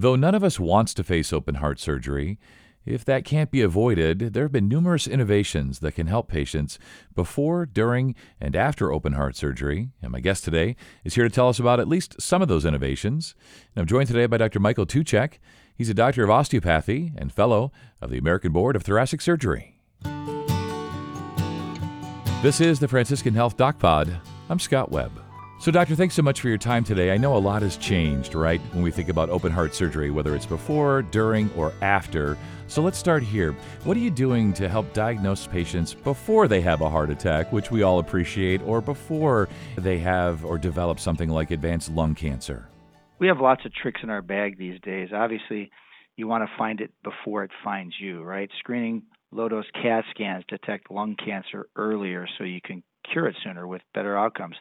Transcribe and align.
Though 0.00 0.16
none 0.16 0.34
of 0.34 0.42
us 0.42 0.58
wants 0.58 0.94
to 0.94 1.04
face 1.04 1.30
open 1.30 1.56
heart 1.56 1.78
surgery, 1.78 2.38
if 2.86 3.04
that 3.04 3.26
can't 3.26 3.50
be 3.50 3.60
avoided, 3.60 4.32
there 4.32 4.44
have 4.44 4.50
been 4.50 4.66
numerous 4.66 5.06
innovations 5.06 5.80
that 5.80 5.92
can 5.92 6.06
help 6.06 6.26
patients 6.26 6.78
before, 7.14 7.66
during, 7.66 8.14
and 8.40 8.56
after 8.56 8.90
open 8.90 9.12
heart 9.12 9.36
surgery. 9.36 9.90
And 10.00 10.10
my 10.10 10.20
guest 10.20 10.42
today 10.42 10.74
is 11.04 11.16
here 11.16 11.24
to 11.24 11.34
tell 11.34 11.50
us 11.50 11.58
about 11.58 11.80
at 11.80 11.86
least 11.86 12.18
some 12.18 12.40
of 12.40 12.48
those 12.48 12.64
innovations. 12.64 13.34
And 13.74 13.82
I'm 13.82 13.86
joined 13.86 14.08
today 14.08 14.24
by 14.24 14.38
Dr. 14.38 14.58
Michael 14.58 14.86
Tuchek. 14.86 15.34
He's 15.76 15.90
a 15.90 15.94
doctor 15.94 16.24
of 16.24 16.30
osteopathy 16.30 17.12
and 17.18 17.30
fellow 17.30 17.70
of 18.00 18.08
the 18.08 18.16
American 18.16 18.52
Board 18.52 18.76
of 18.76 18.82
Thoracic 18.82 19.20
Surgery. 19.20 19.82
This 22.40 22.62
is 22.62 22.80
the 22.80 22.88
Franciscan 22.88 23.34
Health 23.34 23.58
Doc 23.58 23.78
Pod. 23.78 24.18
I'm 24.48 24.60
Scott 24.60 24.90
Webb. 24.90 25.12
So, 25.60 25.70
Doctor, 25.70 25.94
thanks 25.94 26.14
so 26.14 26.22
much 26.22 26.40
for 26.40 26.48
your 26.48 26.56
time 26.56 26.84
today. 26.84 27.10
I 27.10 27.18
know 27.18 27.36
a 27.36 27.38
lot 27.38 27.60
has 27.60 27.76
changed, 27.76 28.34
right, 28.34 28.62
when 28.72 28.82
we 28.82 28.90
think 28.90 29.10
about 29.10 29.28
open 29.28 29.52
heart 29.52 29.74
surgery, 29.74 30.10
whether 30.10 30.34
it's 30.34 30.46
before, 30.46 31.02
during, 31.02 31.50
or 31.52 31.74
after. 31.82 32.38
So, 32.66 32.80
let's 32.80 32.96
start 32.96 33.22
here. 33.22 33.54
What 33.84 33.94
are 33.94 34.00
you 34.00 34.10
doing 34.10 34.54
to 34.54 34.70
help 34.70 34.90
diagnose 34.94 35.46
patients 35.46 35.92
before 35.92 36.48
they 36.48 36.62
have 36.62 36.80
a 36.80 36.88
heart 36.88 37.10
attack, 37.10 37.52
which 37.52 37.70
we 37.70 37.82
all 37.82 37.98
appreciate, 37.98 38.62
or 38.62 38.80
before 38.80 39.50
they 39.76 39.98
have 39.98 40.46
or 40.46 40.56
develop 40.56 40.98
something 40.98 41.28
like 41.28 41.50
advanced 41.50 41.90
lung 41.90 42.14
cancer? 42.14 42.66
We 43.18 43.26
have 43.26 43.40
lots 43.40 43.66
of 43.66 43.74
tricks 43.74 44.00
in 44.02 44.08
our 44.08 44.22
bag 44.22 44.56
these 44.56 44.80
days. 44.80 45.10
Obviously, 45.12 45.70
you 46.16 46.26
want 46.26 46.42
to 46.42 46.50
find 46.56 46.80
it 46.80 46.90
before 47.04 47.44
it 47.44 47.50
finds 47.62 47.94
you, 48.00 48.22
right? 48.22 48.48
Screening 48.60 49.02
low 49.30 49.50
dose 49.50 49.66
CAT 49.74 50.04
scans 50.08 50.42
detect 50.48 50.90
lung 50.90 51.16
cancer 51.22 51.66
earlier 51.76 52.26
so 52.38 52.44
you 52.44 52.62
can 52.64 52.82
cure 53.12 53.28
it 53.28 53.36
sooner 53.44 53.66
with 53.66 53.82
better 53.92 54.16
outcomes 54.16 54.56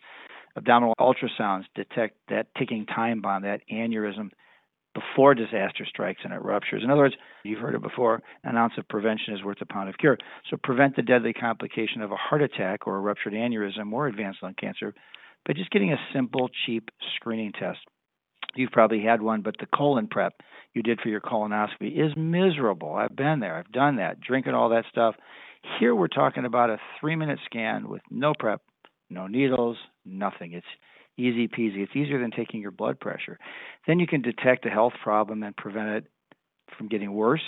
abdominal 0.55 0.95
ultrasounds 0.99 1.63
detect 1.75 2.17
that 2.29 2.47
ticking 2.57 2.85
time 2.85 3.21
bomb, 3.21 3.43
that 3.43 3.61
aneurysm, 3.71 4.29
before 4.93 5.35
disaster 5.35 5.85
strikes 5.87 6.21
and 6.23 6.33
it 6.33 6.41
ruptures. 6.41 6.83
In 6.83 6.89
other 6.89 7.01
words, 7.01 7.15
you've 7.43 7.59
heard 7.59 7.75
it 7.75 7.81
before 7.81 8.21
an 8.43 8.57
ounce 8.57 8.73
of 8.77 8.87
prevention 8.87 9.35
is 9.35 9.43
worth 9.43 9.61
a 9.61 9.65
pound 9.65 9.89
of 9.89 9.97
cure. 9.97 10.17
So 10.49 10.57
prevent 10.61 10.95
the 10.95 11.01
deadly 11.01 11.33
complication 11.33 12.01
of 12.01 12.11
a 12.11 12.15
heart 12.15 12.41
attack 12.41 12.87
or 12.87 12.97
a 12.97 12.99
ruptured 12.99 13.33
aneurysm 13.33 13.91
or 13.91 14.07
advanced 14.07 14.41
lung 14.41 14.55
cancer 14.59 14.93
by 15.45 15.53
just 15.53 15.69
getting 15.69 15.93
a 15.93 15.97
simple, 16.13 16.49
cheap 16.65 16.89
screening 17.15 17.51
test. 17.53 17.79
You've 18.55 18.71
probably 18.71 19.03
had 19.03 19.21
one, 19.21 19.41
but 19.41 19.55
the 19.59 19.67
colon 19.67 20.07
prep 20.07 20.33
you 20.73 20.81
did 20.81 20.99
for 21.01 21.09
your 21.09 21.21
colonoscopy 21.21 21.93
is 21.93 22.15
miserable. 22.17 22.95
I've 22.95 23.15
been 23.15 23.39
there, 23.39 23.55
I've 23.55 23.71
done 23.71 23.97
that, 23.97 24.19
drinking 24.19 24.53
all 24.53 24.69
that 24.69 24.85
stuff. 24.91 25.15
Here 25.79 25.93
we're 25.93 26.07
talking 26.07 26.45
about 26.45 26.69
a 26.69 26.77
three 26.99 27.15
minute 27.15 27.39
scan 27.45 27.89
with 27.89 28.01
no 28.09 28.33
prep, 28.37 28.61
no 29.09 29.27
needles, 29.27 29.77
nothing. 30.05 30.53
It's 30.53 30.65
easy 31.17 31.47
peasy. 31.47 31.79
It's 31.83 31.95
easier 31.95 32.19
than 32.19 32.31
taking 32.31 32.61
your 32.61 32.71
blood 32.71 32.99
pressure. 32.99 33.37
Then 33.87 33.99
you 33.99 34.07
can 34.07 34.21
detect 34.21 34.65
a 34.65 34.69
health 34.69 34.93
problem 35.03 35.43
and 35.43 35.55
prevent 35.55 35.89
it 35.89 36.05
from 36.77 36.87
getting 36.87 37.13
worse, 37.13 37.43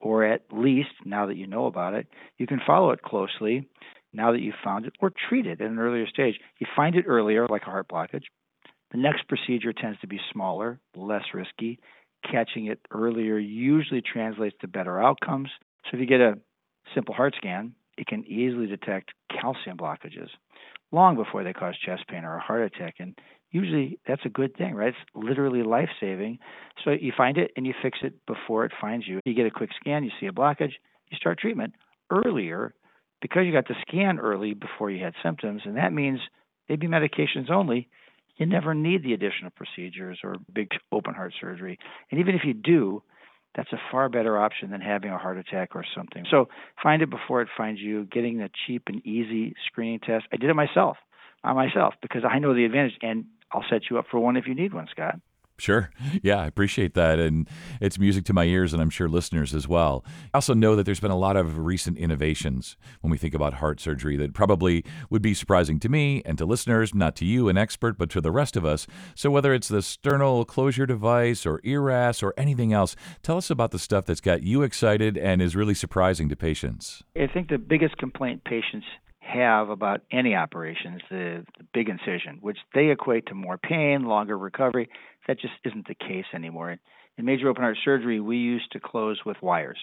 or 0.00 0.24
at 0.24 0.42
least, 0.50 0.90
now 1.04 1.26
that 1.26 1.36
you 1.36 1.46
know 1.46 1.66
about 1.66 1.94
it, 1.94 2.06
you 2.38 2.46
can 2.46 2.60
follow 2.66 2.90
it 2.90 3.02
closely 3.02 3.68
now 4.12 4.32
that 4.32 4.40
you've 4.40 4.54
found 4.62 4.84
it, 4.84 4.92
or 5.00 5.10
treat 5.28 5.46
it 5.46 5.60
at 5.60 5.70
an 5.70 5.78
earlier 5.78 6.06
stage. 6.06 6.38
You 6.58 6.66
find 6.76 6.96
it 6.96 7.06
earlier, 7.08 7.46
like 7.46 7.62
a 7.62 7.70
heart 7.70 7.88
blockage. 7.88 8.24
The 8.90 8.98
next 8.98 9.26
procedure 9.26 9.72
tends 9.72 9.98
to 10.00 10.06
be 10.06 10.20
smaller, 10.30 10.80
less 10.94 11.24
risky. 11.32 11.78
Catching 12.30 12.66
it 12.66 12.78
earlier 12.90 13.38
usually 13.38 14.02
translates 14.02 14.54
to 14.60 14.68
better 14.68 15.02
outcomes. 15.02 15.48
So 15.84 15.90
if 15.94 16.00
you 16.00 16.06
get 16.06 16.20
a 16.20 16.38
simple 16.94 17.14
heart 17.14 17.34
scan, 17.38 17.74
it 17.96 18.06
can 18.06 18.24
easily 18.26 18.66
detect 18.66 19.12
calcium 19.30 19.78
blockages 19.78 20.28
long 20.92 21.16
before 21.16 21.42
they 21.42 21.52
cause 21.52 21.74
chest 21.84 22.06
pain 22.08 22.24
or 22.24 22.36
a 22.36 22.40
heart 22.40 22.62
attack. 22.62 22.96
And 22.98 23.18
usually 23.50 23.98
that's 24.06 24.24
a 24.24 24.28
good 24.28 24.56
thing, 24.56 24.74
right? 24.74 24.88
It's 24.88 24.96
literally 25.14 25.62
life 25.62 25.88
saving. 26.00 26.38
So 26.84 26.90
you 26.90 27.12
find 27.16 27.38
it 27.38 27.50
and 27.56 27.66
you 27.66 27.74
fix 27.82 27.98
it 28.02 28.14
before 28.26 28.64
it 28.64 28.72
finds 28.80 29.08
you. 29.08 29.20
You 29.24 29.34
get 29.34 29.46
a 29.46 29.50
quick 29.50 29.70
scan, 29.80 30.04
you 30.04 30.10
see 30.20 30.26
a 30.26 30.32
blockage, 30.32 30.72
you 31.10 31.16
start 31.16 31.38
treatment 31.38 31.74
earlier 32.10 32.74
because 33.20 33.46
you 33.46 33.52
got 33.52 33.68
the 33.68 33.74
scan 33.86 34.18
early 34.18 34.54
before 34.54 34.90
you 34.90 35.02
had 35.02 35.14
symptoms. 35.22 35.62
And 35.64 35.76
that 35.76 35.92
means 35.92 36.20
maybe 36.68 36.86
medications 36.86 37.50
only. 37.50 37.88
You 38.36 38.46
never 38.46 38.74
need 38.74 39.04
the 39.04 39.12
additional 39.12 39.50
procedures 39.50 40.18
or 40.24 40.36
big 40.52 40.70
open 40.90 41.14
heart 41.14 41.34
surgery. 41.40 41.78
And 42.10 42.20
even 42.20 42.34
if 42.34 42.42
you 42.44 42.54
do, 42.54 43.02
that's 43.54 43.72
a 43.72 43.80
far 43.90 44.08
better 44.08 44.38
option 44.38 44.70
than 44.70 44.80
having 44.80 45.10
a 45.10 45.18
heart 45.18 45.38
attack 45.38 45.74
or 45.74 45.84
something. 45.94 46.24
So 46.30 46.48
find 46.82 47.02
it 47.02 47.10
before 47.10 47.42
it 47.42 47.48
finds 47.56 47.80
you, 47.80 48.04
getting 48.04 48.40
a 48.40 48.48
cheap 48.66 48.84
and 48.86 49.04
easy 49.06 49.54
screening 49.66 50.00
test. 50.00 50.24
I 50.32 50.36
did 50.36 50.50
it 50.50 50.54
myself, 50.54 50.96
on 51.44 51.56
myself, 51.56 51.94
because 52.00 52.22
I 52.28 52.38
know 52.38 52.54
the 52.54 52.64
advantage, 52.64 52.94
and 53.02 53.26
I'll 53.52 53.64
set 53.68 53.82
you 53.90 53.98
up 53.98 54.06
for 54.10 54.18
one 54.18 54.36
if 54.36 54.46
you 54.46 54.54
need 54.54 54.72
one, 54.72 54.86
Scott. 54.90 55.16
Sure. 55.62 55.90
Yeah, 56.24 56.40
I 56.40 56.46
appreciate 56.48 56.94
that. 56.94 57.20
And 57.20 57.48
it's 57.80 57.96
music 57.96 58.24
to 58.24 58.32
my 58.32 58.42
ears, 58.42 58.72
and 58.72 58.82
I'm 58.82 58.90
sure 58.90 59.08
listeners 59.08 59.54
as 59.54 59.68
well. 59.68 60.04
I 60.34 60.38
also 60.38 60.54
know 60.54 60.74
that 60.74 60.82
there's 60.82 60.98
been 60.98 61.12
a 61.12 61.16
lot 61.16 61.36
of 61.36 61.56
recent 61.56 61.98
innovations 61.98 62.76
when 63.00 63.12
we 63.12 63.16
think 63.16 63.32
about 63.32 63.54
heart 63.54 63.78
surgery 63.78 64.16
that 64.16 64.34
probably 64.34 64.84
would 65.08 65.22
be 65.22 65.34
surprising 65.34 65.78
to 65.78 65.88
me 65.88 66.20
and 66.24 66.36
to 66.38 66.44
listeners, 66.44 66.96
not 66.96 67.14
to 67.14 67.24
you, 67.24 67.48
an 67.48 67.56
expert, 67.56 67.96
but 67.96 68.10
to 68.10 68.20
the 68.20 68.32
rest 68.32 68.56
of 68.56 68.64
us. 68.64 68.88
So, 69.14 69.30
whether 69.30 69.54
it's 69.54 69.68
the 69.68 69.82
sternal 69.82 70.44
closure 70.44 70.84
device 70.84 71.46
or 71.46 71.60
ERAS 71.62 72.24
or 72.24 72.34
anything 72.36 72.72
else, 72.72 72.96
tell 73.22 73.36
us 73.36 73.48
about 73.48 73.70
the 73.70 73.78
stuff 73.78 74.04
that's 74.04 74.20
got 74.20 74.42
you 74.42 74.62
excited 74.62 75.16
and 75.16 75.40
is 75.40 75.54
really 75.54 75.74
surprising 75.74 76.28
to 76.28 76.34
patients. 76.34 77.04
I 77.16 77.28
think 77.28 77.50
the 77.50 77.58
biggest 77.58 77.98
complaint 77.98 78.42
patients 78.42 78.86
have 79.22 79.70
about 79.70 80.02
any 80.10 80.34
operations, 80.34 81.00
the, 81.08 81.44
the 81.58 81.64
big 81.72 81.88
incision, 81.88 82.38
which 82.40 82.58
they 82.74 82.90
equate 82.90 83.26
to 83.26 83.34
more 83.34 83.56
pain, 83.56 84.04
longer 84.04 84.36
recovery. 84.36 84.88
That 85.28 85.40
just 85.40 85.54
isn't 85.64 85.86
the 85.86 85.94
case 85.94 86.24
anymore. 86.34 86.76
In 87.16 87.24
major 87.24 87.48
open 87.48 87.62
heart 87.62 87.78
surgery, 87.84 88.20
we 88.20 88.36
used 88.38 88.72
to 88.72 88.80
close 88.80 89.20
with 89.24 89.36
wires. 89.40 89.78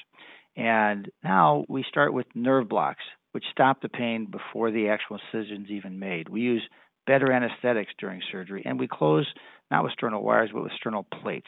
And 0.58 1.10
now 1.24 1.66
we 1.70 1.86
start 1.88 2.14
with 2.14 2.26
nerve 2.36 2.68
blocks, 2.68 3.04
which 3.32 3.46
stop 3.52 3.82
the 3.82 3.90
pain 3.90 4.28
before 4.30 4.72
the 4.72 4.90
actual 4.90 5.20
incision's 5.34 5.70
even 5.70 6.00
made. 6.00 6.28
We 6.28 6.42
use 6.42 6.64
better 7.08 7.32
anesthetics 7.32 7.94
during 7.98 8.22
surgery, 8.32 8.64
and 8.66 8.80
we 8.80 8.88
close 8.88 9.28
not 9.72 9.84
with 9.84 9.94
sternal 9.94 10.24
wires, 10.24 10.50
but 10.54 10.64
with 10.64 10.74
sternal 10.74 11.04
plates. 11.22 11.48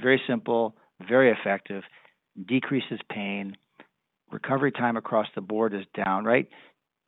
Very 0.00 0.20
simple, 0.28 0.76
very 1.06 1.32
effective, 1.32 1.82
decreases 2.46 3.00
pain. 3.10 3.56
Recovery 4.30 4.70
time 4.70 4.96
across 4.96 5.26
the 5.34 5.40
board 5.40 5.74
is 5.74 5.84
down, 5.94 6.24
right? 6.24 6.48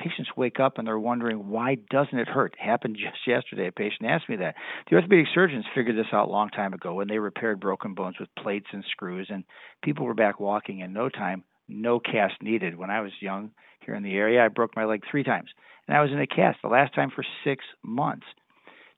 Patients 0.00 0.31
wake 0.37 0.59
up 0.59 0.78
and 0.78 0.87
they're 0.87 0.99
wondering 0.99 1.49
why 1.49 1.77
doesn't 1.91 2.19
it 2.19 2.28
hurt? 2.28 2.55
It 2.55 2.65
happened 2.65 2.97
just 3.00 3.27
yesterday. 3.27 3.69
A 3.69 3.72
patient 3.72 4.09
asked 4.09 4.28
me 4.28 4.37
that. 4.37 4.55
The 4.88 4.97
orthopedic 4.97 5.27
surgeons 5.34 5.65
figured 5.75 5.97
this 5.97 6.12
out 6.12 6.28
a 6.28 6.31
long 6.31 6.49
time 6.49 6.72
ago 6.72 6.94
when 6.94 7.09
they 7.09 7.19
repaired 7.19 7.61
broken 7.61 7.94
bones 7.94 8.16
with 8.19 8.28
plates 8.38 8.66
and 8.72 8.84
screws, 8.91 9.28
and 9.31 9.44
people 9.83 10.06
were 10.06 10.15
back 10.15 10.41
walking 10.41 10.81
in 10.81 10.93
no 10.93 11.09
time. 11.09 11.44
No 11.69 12.00
cast 12.00 12.43
needed. 12.43 12.77
When 12.77 12.91
I 12.91 13.00
was 13.00 13.12
young 13.21 13.53
here 13.84 13.94
in 13.94 14.03
the 14.03 14.15
area, 14.15 14.44
I 14.44 14.49
broke 14.49 14.75
my 14.75 14.84
leg 14.84 15.03
three 15.09 15.22
times, 15.22 15.50
and 15.87 15.97
I 15.97 16.03
was 16.03 16.11
in 16.11 16.21
a 16.21 16.27
cast 16.27 16.59
the 16.62 16.69
last 16.69 16.94
time 16.94 17.11
for 17.15 17.25
six 17.44 17.65
months. 17.84 18.27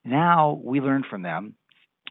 Now 0.04 0.60
we 0.64 0.80
learn 0.80 1.04
from 1.08 1.22
them. 1.22 1.54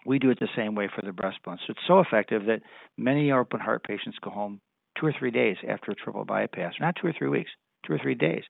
We 0.05 0.19
do 0.19 0.29
it 0.29 0.39
the 0.39 0.47
same 0.55 0.75
way 0.75 0.89
for 0.93 1.01
the 1.03 1.11
breastbone. 1.11 1.57
So 1.57 1.69
it's 1.69 1.87
so 1.87 1.99
effective 1.99 2.45
that 2.45 2.61
many 2.97 3.31
open 3.31 3.59
heart 3.59 3.83
patients 3.83 4.17
go 4.21 4.31
home 4.31 4.61
two 4.99 5.07
or 5.07 5.13
three 5.17 5.31
days 5.31 5.57
after 5.67 5.91
a 5.91 5.95
triple 5.95 6.25
bypass, 6.25 6.73
not 6.79 6.95
two 6.99 7.07
or 7.07 7.13
three 7.17 7.29
weeks 7.29 7.51
two 7.85 7.93
or 7.93 7.99
three 7.99 8.15
days. 8.15 8.43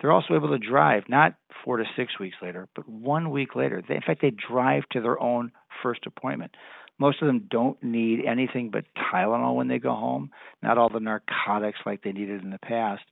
They're 0.00 0.12
also 0.12 0.34
able 0.34 0.48
to 0.48 0.58
drive 0.58 1.04
not 1.08 1.34
four 1.64 1.76
to 1.78 1.84
six 1.96 2.18
weeks 2.18 2.36
later, 2.42 2.68
but 2.74 2.88
one 2.88 3.30
week 3.30 3.54
later. 3.56 3.82
They, 3.86 3.96
in 3.96 4.02
fact, 4.02 4.22
they 4.22 4.30
drive 4.30 4.84
to 4.92 5.00
their 5.00 5.20
own 5.20 5.52
first 5.82 6.06
appointment. 6.06 6.52
Most 6.98 7.20
of 7.20 7.26
them 7.26 7.46
don't 7.50 7.82
need 7.82 8.24
anything 8.24 8.70
but 8.70 8.84
Tylenol 8.96 9.56
when 9.56 9.68
they 9.68 9.78
go 9.78 9.94
home, 9.94 10.30
not 10.62 10.78
all 10.78 10.88
the 10.88 11.00
narcotics 11.00 11.78
like 11.84 12.02
they 12.02 12.12
needed 12.12 12.42
in 12.42 12.50
the 12.50 12.58
past. 12.58 13.02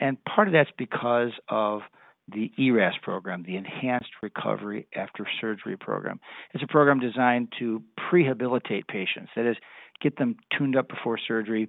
And 0.00 0.22
part 0.24 0.48
of 0.48 0.52
that's 0.52 0.70
because 0.76 1.30
of 1.48 1.80
the 2.28 2.52
ERAS 2.58 2.94
program, 3.02 3.42
the 3.42 3.56
Enhanced 3.56 4.10
Recovery 4.22 4.86
After 4.94 5.26
Surgery 5.40 5.76
program. 5.76 6.20
It's 6.52 6.62
a 6.62 6.68
program 6.68 7.00
designed 7.00 7.52
to 7.58 7.82
prehabilitate 7.98 8.86
patients, 8.86 9.30
that 9.34 9.46
is, 9.46 9.56
get 10.00 10.16
them 10.18 10.36
tuned 10.56 10.76
up 10.76 10.88
before 10.88 11.18
surgery, 11.26 11.68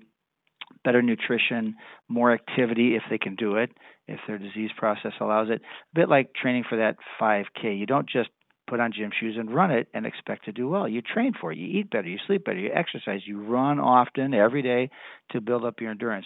better 0.83 1.01
nutrition, 1.01 1.75
more 2.07 2.33
activity 2.33 2.95
if 2.95 3.03
they 3.09 3.17
can 3.17 3.35
do 3.35 3.55
it, 3.55 3.71
if 4.07 4.19
their 4.27 4.37
disease 4.37 4.71
process 4.77 5.13
allows 5.19 5.49
it. 5.49 5.61
A 5.61 5.95
bit 5.95 6.09
like 6.09 6.33
training 6.33 6.63
for 6.67 6.77
that 6.77 6.97
5K. 7.19 7.77
You 7.77 7.85
don't 7.85 8.09
just 8.09 8.29
put 8.67 8.79
on 8.79 8.91
gym 8.91 9.11
shoes 9.17 9.35
and 9.37 9.53
run 9.53 9.71
it 9.71 9.87
and 9.93 10.05
expect 10.05 10.45
to 10.45 10.51
do 10.51 10.67
well. 10.67 10.87
You 10.87 11.01
train 11.01 11.33
for 11.39 11.51
it. 11.51 11.57
You 11.57 11.79
eat 11.79 11.91
better, 11.91 12.07
you 12.07 12.17
sleep 12.25 12.45
better, 12.45 12.59
you 12.59 12.71
exercise, 12.73 13.21
you 13.25 13.43
run 13.43 13.79
often 13.79 14.33
every 14.33 14.61
day 14.61 14.89
to 15.31 15.41
build 15.41 15.65
up 15.65 15.81
your 15.81 15.91
endurance. 15.91 16.25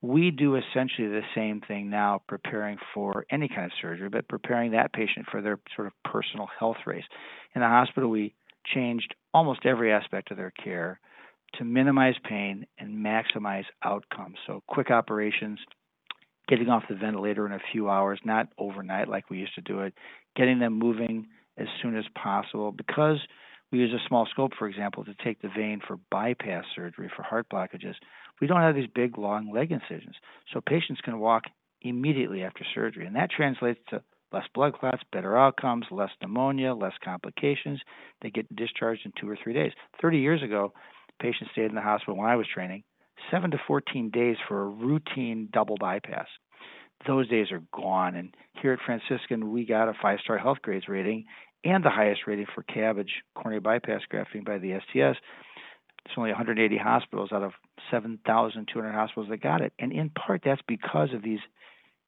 We 0.00 0.30
do 0.30 0.56
essentially 0.56 1.08
the 1.08 1.22
same 1.34 1.62
thing 1.66 1.88
now, 1.88 2.22
preparing 2.28 2.78
for 2.92 3.24
any 3.30 3.48
kind 3.48 3.64
of 3.64 3.72
surgery, 3.80 4.08
but 4.10 4.28
preparing 4.28 4.72
that 4.72 4.92
patient 4.92 5.26
for 5.30 5.40
their 5.40 5.58
sort 5.74 5.86
of 5.86 5.92
personal 6.04 6.48
health 6.58 6.76
race. 6.86 7.04
In 7.54 7.62
the 7.62 7.68
hospital, 7.68 8.10
we 8.10 8.34
changed 8.66 9.14
almost 9.32 9.64
every 9.64 9.92
aspect 9.92 10.30
of 10.30 10.36
their 10.36 10.52
care 10.52 11.00
to 11.58 11.64
minimize 11.64 12.14
pain 12.24 12.66
and 12.78 13.04
maximize 13.04 13.64
outcomes. 13.82 14.36
So, 14.46 14.62
quick 14.68 14.90
operations, 14.90 15.58
getting 16.48 16.68
off 16.68 16.84
the 16.88 16.94
ventilator 16.94 17.46
in 17.46 17.52
a 17.52 17.60
few 17.72 17.88
hours, 17.88 18.20
not 18.24 18.48
overnight 18.58 19.08
like 19.08 19.30
we 19.30 19.38
used 19.38 19.54
to 19.54 19.60
do 19.60 19.80
it, 19.80 19.94
getting 20.36 20.58
them 20.58 20.78
moving 20.78 21.26
as 21.56 21.66
soon 21.80 21.96
as 21.96 22.04
possible 22.14 22.72
because 22.72 23.18
We 23.74 23.80
use 23.80 23.92
a 23.92 24.08
small 24.08 24.24
scope, 24.30 24.52
for 24.56 24.68
example, 24.68 25.04
to 25.04 25.14
take 25.24 25.42
the 25.42 25.48
vein 25.48 25.80
for 25.84 25.98
bypass 26.10 26.64
surgery 26.76 27.10
for 27.14 27.24
heart 27.24 27.48
blockages. 27.52 27.94
We 28.40 28.46
don't 28.46 28.60
have 28.60 28.76
these 28.76 28.88
big, 28.94 29.18
long 29.18 29.52
leg 29.52 29.72
incisions. 29.72 30.14
So 30.52 30.60
patients 30.60 31.00
can 31.00 31.18
walk 31.18 31.44
immediately 31.82 32.44
after 32.44 32.64
surgery. 32.72 33.04
And 33.04 33.16
that 33.16 33.30
translates 33.32 33.80
to 33.90 34.00
less 34.32 34.44
blood 34.54 34.74
clots, 34.74 35.02
better 35.12 35.36
outcomes, 35.36 35.86
less 35.90 36.10
pneumonia, 36.22 36.72
less 36.72 36.92
complications. 37.04 37.80
They 38.22 38.30
get 38.30 38.54
discharged 38.54 39.06
in 39.06 39.12
two 39.20 39.28
or 39.28 39.36
three 39.42 39.54
days. 39.54 39.72
30 40.00 40.18
years 40.18 40.42
ago, 40.42 40.72
patients 41.20 41.50
stayed 41.52 41.66
in 41.66 41.74
the 41.74 41.80
hospital 41.80 42.16
when 42.16 42.28
I 42.28 42.36
was 42.36 42.46
training, 42.52 42.84
seven 43.30 43.50
to 43.52 43.60
14 43.66 44.10
days 44.10 44.36
for 44.48 44.62
a 44.62 44.68
routine 44.68 45.48
double 45.52 45.76
bypass. 45.78 46.26
Those 47.06 47.28
days 47.28 47.50
are 47.52 47.62
gone. 47.74 48.14
And 48.14 48.34
here 48.62 48.72
at 48.72 48.78
Franciscan, 48.84 49.52
we 49.52 49.66
got 49.66 49.88
a 49.88 49.94
five 50.00 50.18
star 50.22 50.38
health 50.38 50.58
grades 50.62 50.88
rating 50.88 51.24
and 51.64 51.84
the 51.84 51.90
highest 51.90 52.22
rating 52.26 52.46
for 52.54 52.62
cabbage 52.62 53.22
coronary 53.34 53.60
bypass 53.60 54.02
grafting 54.08 54.44
by 54.44 54.58
the 54.58 54.78
STS. 54.80 55.18
It's 56.04 56.14
only 56.16 56.30
180 56.30 56.76
hospitals 56.76 57.30
out 57.32 57.42
of 57.42 57.52
7,200 57.90 58.92
hospitals 58.92 59.28
that 59.30 59.42
got 59.42 59.62
it. 59.62 59.72
And 59.78 59.92
in 59.92 60.10
part, 60.10 60.42
that's 60.44 60.60
because 60.68 61.14
of 61.14 61.22
these 61.22 61.40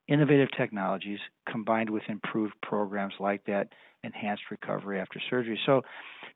innovative 0.06 0.49
technologies 0.56 1.19
combined 1.50 1.91
with 1.91 2.03
improved 2.08 2.55
programs 2.62 3.14
like 3.19 3.44
that 3.47 3.69
enhanced 4.05 4.44
recovery 4.50 5.00
after 5.00 5.20
surgery. 5.31 5.58
So, 5.67 5.82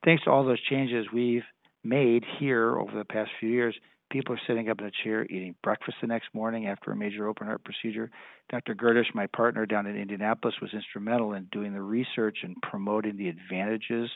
thanks 0.05 0.25
to 0.25 0.31
all 0.31 0.45
those 0.45 0.61
changes 0.63 1.07
we've 1.13 1.45
made 1.82 2.25
here 2.38 2.79
over 2.79 2.97
the 2.97 3.05
past 3.05 3.31
few 3.38 3.49
years, 3.49 3.75
people 4.11 4.35
are 4.35 4.41
sitting 4.47 4.69
up 4.69 4.81
in 4.81 4.87
a 4.87 4.91
chair 5.05 5.25
eating 5.25 5.55
breakfast 5.62 5.97
the 6.00 6.06
next 6.06 6.29
morning 6.35 6.67
after 6.67 6.91
a 6.91 6.97
major 6.97 7.29
open 7.29 7.47
heart 7.47 7.65
procedure. 7.65 8.11
Dr. 8.50 8.75
Gerdisch, 8.75 9.15
my 9.15 9.27
partner 9.29 9.67
down 9.67 9.87
in 9.87 9.97
Indianapolis, 9.97 10.56
was 10.61 10.75
instrumental 10.75 11.32
in 11.32 11.47
doing 11.53 11.73
the 11.73 11.82
research 11.82 12.38
and 12.43 12.56
promoting 12.62 13.17
the 13.17 13.29
advantages 13.29 14.11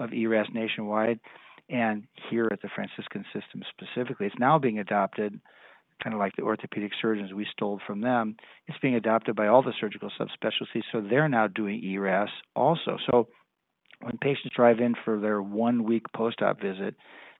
of 0.00 0.12
ERAS 0.12 0.48
nationwide. 0.52 1.20
And 1.68 2.04
here 2.30 2.48
at 2.52 2.60
the 2.62 2.68
Franciscan 2.74 3.24
system 3.32 3.62
specifically, 3.70 4.26
it's 4.26 4.38
now 4.38 4.58
being 4.58 4.78
adopted 4.78 5.40
kind 6.02 6.12
of 6.12 6.18
like 6.18 6.34
the 6.36 6.42
orthopedic 6.42 6.92
surgeons 7.00 7.32
we 7.32 7.46
stole 7.52 7.80
from 7.86 8.00
them. 8.00 8.36
It's 8.66 8.78
being 8.78 8.96
adopted 8.96 9.36
by 9.36 9.46
all 9.46 9.62
the 9.62 9.72
surgical 9.80 10.10
subspecialties, 10.18 10.82
so 10.90 11.00
they're 11.00 11.28
now 11.28 11.46
doing 11.46 11.82
ERAS 11.84 12.30
also. 12.56 12.98
So 13.10 13.28
when 14.00 14.18
patients 14.18 14.54
drive 14.54 14.80
in 14.80 14.94
for 15.04 15.18
their 15.18 15.40
one 15.42 15.84
week 15.84 16.04
post 16.14 16.42
op 16.42 16.60
visit, 16.60 16.94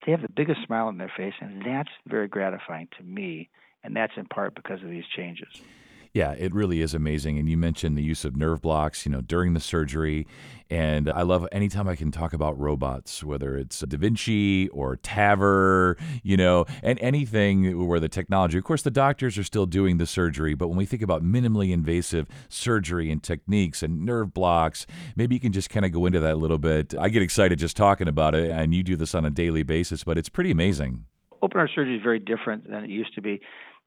they 0.05 0.13
have 0.13 0.23
the 0.23 0.29
biggest 0.29 0.61
smile 0.67 0.87
on 0.87 0.99
their 0.99 1.13
face, 1.17 1.35
and 1.41 1.63
that's 1.65 1.91
very 2.07 2.29
gratifying 2.29 2.89
to 2.99 3.05
me. 3.05 3.49
And 3.83 3.95
that's 3.95 4.13
in 4.17 4.25
part 4.25 4.55
because 4.55 4.83
of 4.83 4.89
these 4.89 5.05
changes. 5.15 5.61
Yeah, 6.15 6.31
it 6.39 6.55
really 6.55 6.81
is 6.81 6.95
amazing. 6.95 7.41
And 7.41 7.49
you 7.49 7.57
mentioned 7.57 7.99
the 7.99 8.03
use 8.03 8.25
of 8.25 8.37
nerve 8.37 8.63
blocks, 8.63 9.05
you 9.05 9.11
know, 9.11 9.21
during 9.21 9.53
the 9.53 9.59
surgery. 9.59 10.29
And 10.71 11.11
I 11.11 11.23
love 11.23 11.49
anytime 11.51 11.89
I 11.89 11.97
can 11.97 12.13
talk 12.13 12.33
about 12.33 12.57
robots, 12.57 13.25
whether 13.25 13.57
it's 13.57 13.81
Da 13.81 13.99
Vinci 13.99 14.69
or 14.69 14.97
TAVR, 14.97 15.99
you 16.23 16.37
know, 16.37 16.67
and 16.85 17.01
anything 17.01 17.85
where 17.89 17.99
the 17.99 18.09
technology, 18.09 18.57
of 18.57 18.63
course, 18.63 18.83
the 18.83 18.93
doctors 18.93 19.37
are 19.37 19.43
still 19.43 19.67
doing 19.67 19.99
the 19.99 20.07
surgery, 20.07 20.55
but 20.55 20.69
when 20.69 20.77
we 20.77 20.87
think 20.87 21.03
about 21.03 21.25
minimally 21.25 21.73
invasive 21.73 22.29
surgery 22.49 23.11
and 23.11 23.21
techniques 23.21 23.83
and 23.83 24.07
nerve 24.07 24.33
blocks, 24.33 24.87
maybe 25.17 25.35
you 25.35 25.41
can 25.41 25.53
just 25.53 25.69
kind 25.69 25.85
of 25.85 25.91
go 25.91 26.07
into 26.07 26.21
that 26.21 26.35
a 26.35 26.37
little 26.37 26.59
bit. 26.59 26.95
I 26.97 27.09
get 27.09 27.23
excited 27.23 27.59
just 27.59 27.77
talking 27.77 28.07
about 28.07 28.37
it, 28.37 28.53
and 28.53 28.73
you 28.73 28.85
do 28.85 28.95
this 28.95 29.17
on 29.17 29.25
a 29.25 29.31
daily 29.31 29.65
basis, 29.65 30.05
but 30.05 30.17
it's 30.17 30.29
pretty 30.29 30.53
amazing. 30.53 31.07
Open 31.43 31.59
heart 31.59 31.71
surgery 31.75 31.97
is 31.97 32.03
very 32.03 32.21
different 32.21 32.71
than 32.71 32.85
it 32.85 32.91
used 32.91 33.15
to 33.17 33.21
be 33.21 33.41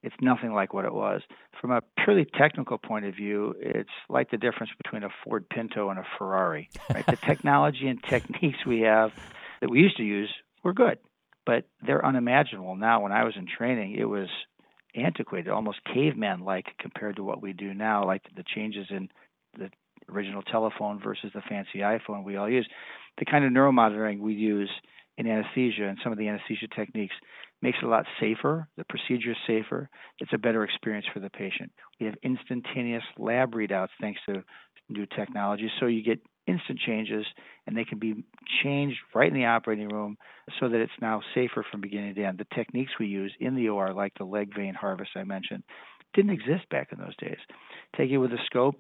it's 0.08 0.16
nothing 0.22 0.54
like 0.54 0.74
what 0.74 0.86
it 0.86 0.94
was. 0.94 1.22
From 1.60 1.72
a 1.72 1.82
purely 2.04 2.26
technical 2.26 2.78
point 2.78 3.06
of 3.06 3.14
view, 3.14 3.54
it's 3.60 3.90
like 4.08 4.32
the 4.32 4.38
difference 4.38 4.72
between 4.82 5.04
a 5.04 5.10
Ford 5.24 5.50
Pinto 5.50 5.90
and 5.90 6.00
a 6.00 6.06
Ferrari. 6.18 6.70
Right? 6.94 7.06
the 7.06 7.16
technology 7.28 7.88
and 7.90 8.02
techniques 8.02 8.66
we 8.66 8.82
have 8.82 9.12
that 9.60 9.70
we 9.70 9.82
used 9.82 9.98
to 9.98 10.04
use 10.04 10.34
were 10.64 10.74
good, 10.74 10.98
but 11.46 11.66
they're 11.86 12.06
unimaginable 12.06 12.78
now. 12.78 13.02
When 13.02 13.12
I 13.12 13.26
was 13.26 13.34
in 13.36 13.48
training, 13.48 13.96
it 13.96 14.06
was 14.06 14.30
antiquated, 14.96 15.50
almost 15.50 15.80
caveman 15.94 16.40
like 16.40 16.68
compared 16.80 17.18
to 17.18 17.24
what 17.24 17.42
we 17.42 17.52
do 17.52 17.74
now, 17.74 18.06
like 18.06 18.24
the 18.36 18.44
changes 18.44 18.88
in 18.90 19.10
the 19.58 19.70
original 20.10 20.42
telephone 20.42 21.02
versus 21.04 21.32
the 21.36 21.42
fancy 21.50 21.80
iPhone 21.80 22.24
we 22.24 22.38
all 22.38 22.50
use. 22.50 22.68
The 23.18 23.26
kind 23.26 23.44
of 23.44 23.52
neuromonitoring 23.52 24.20
we 24.20 24.36
use 24.36 24.70
in 25.18 25.28
anesthesia 25.28 25.86
and 25.86 25.98
some 26.02 26.14
of 26.14 26.18
the 26.18 26.30
anesthesia 26.30 26.68
techniques 26.74 27.16
makes 27.62 27.78
it 27.82 27.86
a 27.86 27.90
lot 27.90 28.06
safer. 28.20 28.68
The 28.78 28.86
procedure 28.86 29.32
is 29.32 29.38
safer. 29.48 29.90
It's 30.20 30.34
a 30.34 30.38
better 30.38 30.64
experience 30.64 31.06
for 31.14 31.20
the 31.20 31.30
patient. 31.30 31.72
We 32.00 32.06
have 32.06 32.16
instantaneous 32.24 33.04
lab 33.18 33.54
readouts 33.54 33.90
thanks 34.00 34.20
to 34.28 34.44
new 34.90 35.06
technology. 35.06 35.70
So 35.80 35.88
you 35.88 36.04
get 36.04 36.20
instant 36.46 36.80
changes 36.80 37.26
and 37.66 37.76
they 37.76 37.84
can 37.84 38.00
be 38.00 38.24
changed 38.64 38.98
right 39.14 39.28
in 39.28 39.34
the 39.34 39.46
operating 39.46 39.90
room 39.90 40.18
so 40.60 40.70
that 40.70 40.80
it's 40.80 40.92
now 41.02 41.22
safer 41.36 41.66
from 41.70 41.82
beginning 41.82 42.16
to 42.16 42.24
end. 42.24 42.38
The 42.38 42.56
techniques 42.56 42.92
we 43.00 43.08
use 43.08 43.34
in 43.40 43.56
the 43.56 43.70
OR, 43.70 43.94
like 43.94 44.14
the 44.18 44.24
leg 44.24 44.56
vein 44.56 44.74
harvest 44.74 45.12
I 45.16 45.24
mentioned, 45.24 45.64
didn't 46.14 46.32
exist 46.32 46.70
back 46.70 46.90
in 46.92 47.00
those 47.00 47.18
days. 47.18 47.38
Take 47.98 48.12
it 48.12 48.18
with 48.18 48.32
a 48.32 48.40
scope 48.46 48.76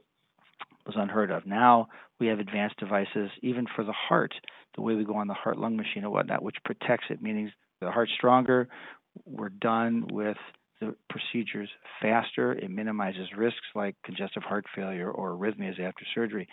was 0.87 0.95
unheard 0.97 1.29
of. 1.29 1.45
Now 1.45 1.89
we 2.19 2.27
have 2.27 2.39
advanced 2.39 2.79
devices, 2.79 3.29
even 3.43 3.65
for 3.75 3.83
the 3.83 3.93
heart, 3.93 4.33
the 4.75 4.81
way 4.81 4.95
we 4.95 5.03
go 5.03 5.15
on 5.15 5.27
the 5.27 5.33
heart 5.33 5.59
lung 5.59 5.75
machine 5.75 6.03
and 6.03 6.11
whatnot, 6.11 6.41
which 6.41 6.55
protects 6.63 7.07
it, 7.09 7.21
meaning 7.21 7.51
the 7.81 7.91
heart's 7.91 8.11
stronger. 8.15 8.67
We're 9.25 9.49
done 9.49 10.07
with 10.11 10.37
the 10.79 10.95
procedures 11.09 11.69
faster. 12.01 12.53
It 12.53 12.69
minimizes 12.69 13.29
risks 13.35 13.65
like 13.75 13.95
congestive 14.03 14.43
heart 14.43 14.65
failure 14.75 15.09
or 15.09 15.31
arrhythmias 15.31 15.79
after 15.79 16.05
surgery. 16.13 16.47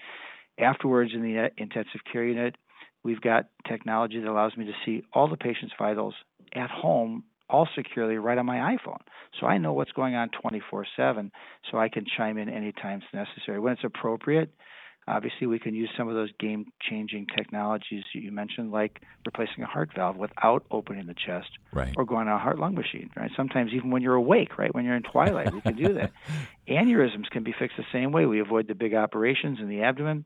Afterwards, 0.58 1.10
in 1.14 1.22
the 1.22 1.50
intensive 1.58 2.00
care 2.10 2.24
unit, 2.24 2.56
we've 3.02 3.20
got 3.20 3.48
technology 3.68 4.20
that 4.20 4.28
allows 4.28 4.56
me 4.56 4.66
to 4.66 4.72
see 4.84 5.02
all 5.12 5.28
the 5.28 5.36
patient's 5.36 5.74
vitals 5.78 6.14
at 6.54 6.70
home, 6.70 7.24
all 7.50 7.68
securely 7.76 8.16
right 8.16 8.38
on 8.38 8.46
my 8.46 8.76
iPhone. 8.76 9.00
So 9.40 9.46
I 9.46 9.58
know 9.58 9.72
what's 9.72 9.92
going 9.92 10.14
on 10.14 10.30
24 10.40 10.86
7, 10.96 11.32
so 11.70 11.78
I 11.78 11.88
can 11.88 12.06
chime 12.16 12.38
in 12.38 12.48
anytime 12.48 13.02
it's 13.02 13.12
necessary. 13.12 13.58
When 13.58 13.72
it's 13.72 13.84
appropriate, 13.84 14.50
Obviously, 15.06 15.46
we 15.46 15.58
can 15.58 15.74
use 15.74 15.90
some 15.98 16.08
of 16.08 16.14
those 16.14 16.30
game 16.40 16.66
changing 16.80 17.26
technologies 17.36 18.04
you 18.14 18.32
mentioned, 18.32 18.72
like 18.72 19.02
replacing 19.26 19.62
a 19.62 19.66
heart 19.66 19.90
valve 19.94 20.16
without 20.16 20.64
opening 20.70 21.06
the 21.06 21.14
chest 21.14 21.48
right. 21.72 21.94
or 21.96 22.04
going 22.04 22.26
on 22.26 22.36
a 22.36 22.38
heart 22.38 22.58
lung 22.58 22.74
machine, 22.74 23.10
right? 23.16 23.30
Sometimes 23.36 23.72
even 23.74 23.90
when 23.90 24.00
you're 24.00 24.14
awake, 24.14 24.56
right? 24.56 24.74
When 24.74 24.84
you're 24.84 24.96
in 24.96 25.02
twilight, 25.02 25.52
we 25.52 25.60
can 25.60 25.76
do 25.76 25.94
that. 25.94 26.12
Aneurysms 26.68 27.28
can 27.30 27.44
be 27.44 27.54
fixed 27.58 27.76
the 27.76 27.84
same 27.92 28.12
way. 28.12 28.24
We 28.24 28.40
avoid 28.40 28.66
the 28.66 28.74
big 28.74 28.94
operations 28.94 29.58
in 29.60 29.68
the 29.68 29.82
abdomen. 29.82 30.24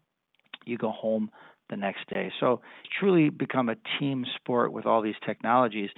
You 0.65 0.79
go 0.79 0.91
home 0.91 1.31
the 1.71 1.77
next 1.77 2.09
day. 2.09 2.33
So 2.41 2.61
truly 2.99 3.31
become 3.31 3.69
a 3.69 3.77
team 3.99 4.25
sport 4.37 4.73
with 4.73 4.87
all 4.87 5.03
these 5.03 5.17
technologies 5.27 5.91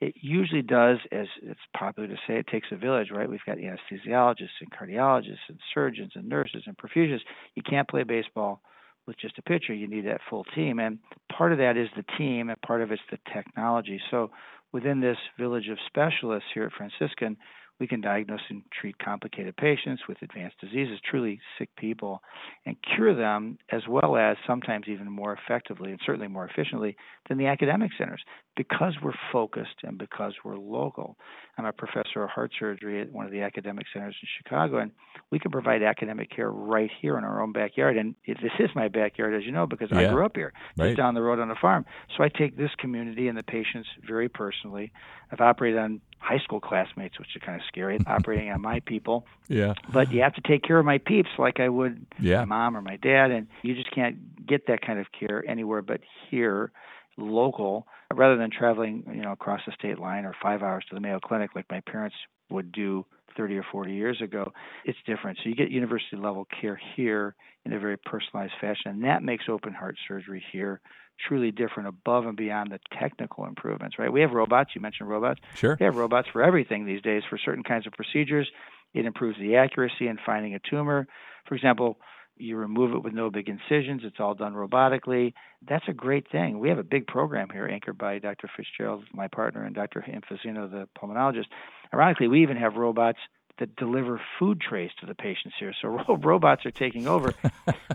it 0.00 0.14
usually 0.20 0.62
does, 0.62 0.98
as 1.10 1.26
it's 1.42 1.60
popular 1.76 2.08
to 2.08 2.16
say, 2.26 2.34
it 2.34 2.46
takes 2.48 2.68
a 2.70 2.76
village, 2.76 3.08
right? 3.10 3.28
We've 3.28 3.40
got 3.46 3.56
anesthesiologists 3.56 4.60
and 4.60 4.70
cardiologists 4.70 5.48
and 5.48 5.58
surgeons 5.72 6.12
and 6.14 6.28
nurses 6.28 6.64
and 6.66 6.76
perfusionists. 6.76 7.24
You 7.54 7.62
can't 7.62 7.88
play 7.88 8.02
baseball 8.02 8.60
with 9.06 9.18
just 9.18 9.38
a 9.38 9.42
pitcher. 9.42 9.72
You 9.72 9.88
need 9.88 10.06
that 10.06 10.20
full 10.28 10.44
team. 10.54 10.78
And 10.78 10.98
part 11.34 11.52
of 11.52 11.58
that 11.58 11.76
is 11.76 11.88
the 11.96 12.04
team, 12.18 12.50
and 12.50 12.60
part 12.60 12.82
of 12.82 12.92
it's 12.92 13.00
the 13.10 13.18
technology. 13.32 14.00
So 14.10 14.30
within 14.72 15.00
this 15.00 15.16
village 15.38 15.68
of 15.68 15.78
specialists 15.86 16.48
here 16.52 16.64
at 16.64 16.72
Franciscan, 16.72 17.36
we 17.78 17.86
can 17.86 18.00
diagnose 18.00 18.40
and 18.48 18.62
treat 18.80 18.98
complicated 18.98 19.56
patients 19.56 20.02
with 20.08 20.18
advanced 20.22 20.60
diseases, 20.60 20.98
truly 21.08 21.40
sick 21.58 21.68
people, 21.76 22.22
and 22.64 22.76
cure 22.94 23.14
them 23.14 23.58
as 23.70 23.82
well 23.88 24.16
as 24.16 24.36
sometimes 24.46 24.86
even 24.88 25.10
more 25.10 25.36
effectively 25.36 25.90
and 25.90 26.00
certainly 26.04 26.28
more 26.28 26.46
efficiently 26.46 26.96
than 27.28 27.38
the 27.38 27.46
academic 27.46 27.90
centers 27.98 28.22
because 28.56 28.94
we're 29.02 29.12
focused 29.30 29.76
and 29.82 29.98
because 29.98 30.32
we're 30.42 30.56
local. 30.56 31.16
I'm 31.58 31.66
a 31.66 31.72
professor 31.72 32.24
of 32.24 32.30
heart 32.30 32.52
surgery 32.58 33.02
at 33.02 33.12
one 33.12 33.26
of 33.26 33.32
the 33.32 33.42
academic 33.42 33.86
centers 33.92 34.16
in 34.22 34.28
Chicago, 34.38 34.78
and 34.78 34.90
we 35.30 35.38
can 35.38 35.50
provide 35.50 35.82
academic 35.82 36.34
care 36.34 36.50
right 36.50 36.90
here 37.00 37.18
in 37.18 37.24
our 37.24 37.42
own 37.42 37.52
backyard. 37.52 37.96
And 37.98 38.14
this 38.26 38.52
is 38.58 38.70
my 38.74 38.88
backyard, 38.88 39.34
as 39.34 39.44
you 39.44 39.52
know, 39.52 39.66
because 39.66 39.88
yeah. 39.92 40.00
I 40.00 40.12
grew 40.12 40.24
up 40.24 40.36
here, 40.36 40.52
right. 40.76 40.88
just 40.88 40.96
down 40.96 41.14
the 41.14 41.22
road 41.22 41.38
on 41.38 41.50
a 41.50 41.56
farm. 41.56 41.84
So 42.16 42.24
I 42.24 42.28
take 42.28 42.56
this 42.56 42.70
community 42.78 43.28
and 43.28 43.36
the 43.36 43.42
patients 43.42 43.88
very 44.06 44.28
personally. 44.28 44.92
I've 45.30 45.40
operated 45.40 45.78
on 45.78 46.00
high 46.18 46.38
school 46.38 46.60
classmates, 46.60 47.18
which 47.18 47.28
is 47.36 47.42
kind 47.44 47.60
of 47.60 47.66
scary, 47.68 47.98
operating 48.06 48.50
on 48.50 48.60
my 48.60 48.80
people. 48.80 49.26
Yeah. 49.48 49.74
But 49.92 50.12
you 50.12 50.22
have 50.22 50.34
to 50.34 50.40
take 50.40 50.62
care 50.62 50.78
of 50.78 50.84
my 50.84 50.98
peeps 50.98 51.30
like 51.38 51.60
I 51.60 51.68
would 51.68 52.06
yeah. 52.20 52.40
my 52.40 52.44
mom 52.44 52.76
or 52.76 52.82
my 52.82 52.96
dad, 52.96 53.30
and 53.30 53.46
you 53.62 53.74
just 53.74 53.90
can't 53.94 54.46
get 54.46 54.66
that 54.68 54.84
kind 54.84 54.98
of 54.98 55.06
care 55.18 55.44
anywhere 55.48 55.82
but 55.82 56.00
here, 56.30 56.72
local, 57.16 57.86
rather 58.12 58.36
than 58.36 58.50
traveling, 58.50 59.04
you 59.14 59.22
know, 59.22 59.32
across 59.32 59.60
the 59.66 59.72
state 59.72 59.98
line 59.98 60.24
or 60.24 60.34
five 60.42 60.62
hours 60.62 60.84
to 60.88 60.94
the 60.94 61.00
Mayo 61.00 61.20
Clinic 61.20 61.50
like 61.54 61.66
my 61.70 61.80
parents 61.80 62.16
would 62.50 62.72
do 62.72 63.04
30 63.36 63.58
or 63.58 63.66
40 63.70 63.92
years 63.92 64.20
ago. 64.22 64.52
It's 64.84 64.98
different. 65.06 65.38
So 65.42 65.48
you 65.48 65.54
get 65.54 65.70
university 65.70 66.16
level 66.16 66.46
care 66.60 66.80
here 66.96 67.34
in 67.64 67.72
a 67.72 67.78
very 67.78 67.96
personalized 67.96 68.54
fashion, 68.60 68.92
and 68.92 69.04
that 69.04 69.22
makes 69.22 69.44
open 69.48 69.72
heart 69.72 69.96
surgery 70.08 70.42
here 70.52 70.80
truly 71.18 71.50
different 71.50 71.88
above 71.88 72.26
and 72.26 72.36
beyond 72.36 72.70
the 72.70 72.80
technical 72.98 73.44
improvements, 73.46 73.98
right? 73.98 74.12
We 74.12 74.20
have 74.20 74.32
robots. 74.32 74.70
You 74.74 74.80
mentioned 74.80 75.08
robots. 75.08 75.40
Sure. 75.54 75.76
We 75.78 75.84
have 75.84 75.96
robots 75.96 76.28
for 76.32 76.42
everything 76.42 76.84
these 76.86 77.02
days 77.02 77.22
for 77.28 77.38
certain 77.38 77.62
kinds 77.64 77.86
of 77.86 77.92
procedures. 77.92 78.48
It 78.94 79.06
improves 79.06 79.38
the 79.38 79.56
accuracy 79.56 80.08
in 80.08 80.18
finding 80.24 80.54
a 80.54 80.58
tumor. 80.58 81.06
For 81.46 81.54
example, 81.54 81.98
You 82.38 82.56
remove 82.56 82.92
it 82.92 83.02
with 83.02 83.14
no 83.14 83.30
big 83.30 83.48
incisions. 83.48 84.02
It's 84.04 84.20
all 84.20 84.34
done 84.34 84.52
robotically. 84.52 85.32
That's 85.66 85.88
a 85.88 85.94
great 85.94 86.30
thing. 86.30 86.58
We 86.58 86.68
have 86.68 86.78
a 86.78 86.84
big 86.84 87.06
program 87.06 87.48
here 87.50 87.66
anchored 87.66 87.96
by 87.96 88.18
Dr. 88.18 88.50
Fitzgerald, 88.54 89.04
my 89.14 89.28
partner, 89.28 89.64
and 89.64 89.74
Dr. 89.74 90.04
Infosino, 90.06 90.70
the 90.70 90.86
pulmonologist. 90.98 91.46
Ironically, 91.94 92.28
we 92.28 92.42
even 92.42 92.58
have 92.58 92.74
robots 92.76 93.18
that 93.58 93.76
deliver 93.76 94.20
food 94.38 94.60
trays 94.60 94.90
to 95.00 95.06
the 95.06 95.14
patients 95.14 95.54
here. 95.58 95.72
So 95.80 95.88
robots 96.22 96.66
are 96.66 96.70
taking 96.70 97.06
over, 97.06 97.34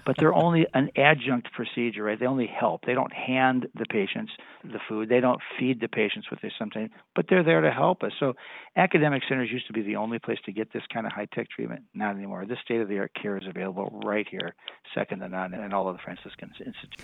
but 0.05 0.17
they're 0.17 0.33
only 0.33 0.65
an 0.73 0.91
adjunct 0.95 1.51
procedure, 1.53 2.03
right? 2.03 2.19
They 2.19 2.25
only 2.25 2.47
help. 2.47 2.85
They 2.85 2.93
don't 2.93 3.13
hand 3.13 3.67
the 3.75 3.85
patients 3.85 4.31
the 4.63 4.79
food. 4.87 5.09
They 5.09 5.19
don't 5.19 5.41
feed 5.59 5.81
the 5.81 5.87
patients 5.87 6.29
what 6.29 6.41
they 6.41 6.51
sometimes, 6.57 6.91
but 7.15 7.25
they're 7.29 7.43
there 7.43 7.61
to 7.61 7.71
help 7.71 8.03
us. 8.03 8.11
So 8.19 8.33
academic 8.75 9.23
centers 9.27 9.49
used 9.51 9.67
to 9.67 9.73
be 9.73 9.81
the 9.81 9.95
only 9.95 10.19
place 10.19 10.39
to 10.45 10.51
get 10.51 10.71
this 10.73 10.83
kind 10.93 11.05
of 11.05 11.11
high 11.11 11.27
tech 11.33 11.49
treatment. 11.49 11.83
Not 11.93 12.15
anymore. 12.15 12.45
This 12.45 12.59
state 12.63 12.81
of 12.81 12.87
the 12.87 12.99
art 12.99 13.11
care 13.19 13.37
is 13.37 13.47
available 13.47 14.01
right 14.03 14.27
here, 14.29 14.55
second 14.95 15.19
to 15.19 15.29
none, 15.29 15.53
in 15.53 15.73
all 15.73 15.87
of 15.87 15.95
the 15.95 16.01
Franciscan 16.03 16.51
institutes. 16.59 17.03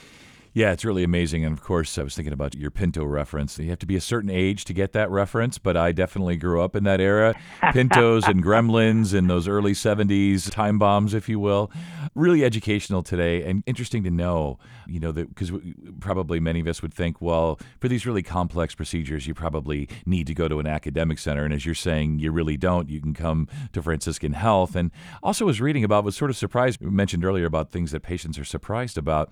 Yeah, 0.57 0.71
it's 0.71 0.83
really 0.83 1.03
amazing. 1.03 1.45
And 1.45 1.53
of 1.53 1.63
course, 1.63 1.99
I 1.99 2.01
was 2.01 2.15
thinking 2.15 2.33
about 2.33 2.55
your 2.55 2.71
Pinto 2.71 3.05
reference. 3.05 3.59
You 3.59 3.69
have 3.69 3.77
to 3.77 3.85
be 3.85 3.95
a 3.95 4.01
certain 4.01 4.31
age 4.31 4.65
to 4.65 4.73
get 4.73 4.91
that 4.93 5.07
reference, 5.11 5.59
but 5.59 5.77
I 5.77 5.91
definitely 5.91 6.35
grew 6.35 6.63
up 6.63 6.75
in 6.75 6.83
that 6.85 6.99
era. 6.99 7.35
Pintos 7.73 8.25
and 8.25 8.43
gremlins 8.43 9.13
and 9.13 9.29
those 9.29 9.47
early 9.47 9.73
70s 9.73 10.49
time 10.49 10.79
bombs, 10.79 11.13
if 11.13 11.29
you 11.29 11.39
will. 11.39 11.69
Really 12.15 12.43
educational 12.43 13.03
today 13.03 13.43
and 13.43 13.61
interesting 13.67 14.03
to 14.05 14.09
know, 14.09 14.57
you 14.87 14.99
know, 14.99 15.13
because 15.13 15.51
probably 15.99 16.39
many 16.39 16.59
of 16.59 16.65
us 16.65 16.81
would 16.81 16.91
think, 16.91 17.21
well, 17.21 17.59
for 17.79 17.87
these 17.87 18.07
really 18.07 18.23
complex 18.23 18.73
procedures, 18.73 19.27
you 19.27 19.35
probably 19.35 19.87
need 20.07 20.25
to 20.25 20.33
go 20.33 20.47
to 20.47 20.59
an 20.59 20.65
academic 20.65 21.19
center. 21.19 21.45
And 21.45 21.53
as 21.53 21.67
you're 21.67 21.75
saying, 21.75 22.17
you 22.17 22.31
really 22.31 22.57
don't. 22.57 22.89
You 22.89 22.99
can 22.99 23.13
come 23.13 23.47
to 23.73 23.81
Franciscan 23.83 24.33
Health. 24.33 24.75
And 24.75 24.89
also 25.21 25.45
was 25.45 25.61
reading 25.61 25.83
about, 25.83 26.03
was 26.03 26.17
sort 26.17 26.31
of 26.31 26.35
surprised, 26.35 26.81
we 26.81 26.89
mentioned 26.89 27.23
earlier 27.23 27.45
about 27.45 27.69
things 27.69 27.91
that 27.91 28.01
patients 28.01 28.39
are 28.39 28.43
surprised 28.43 28.97
about 28.97 29.31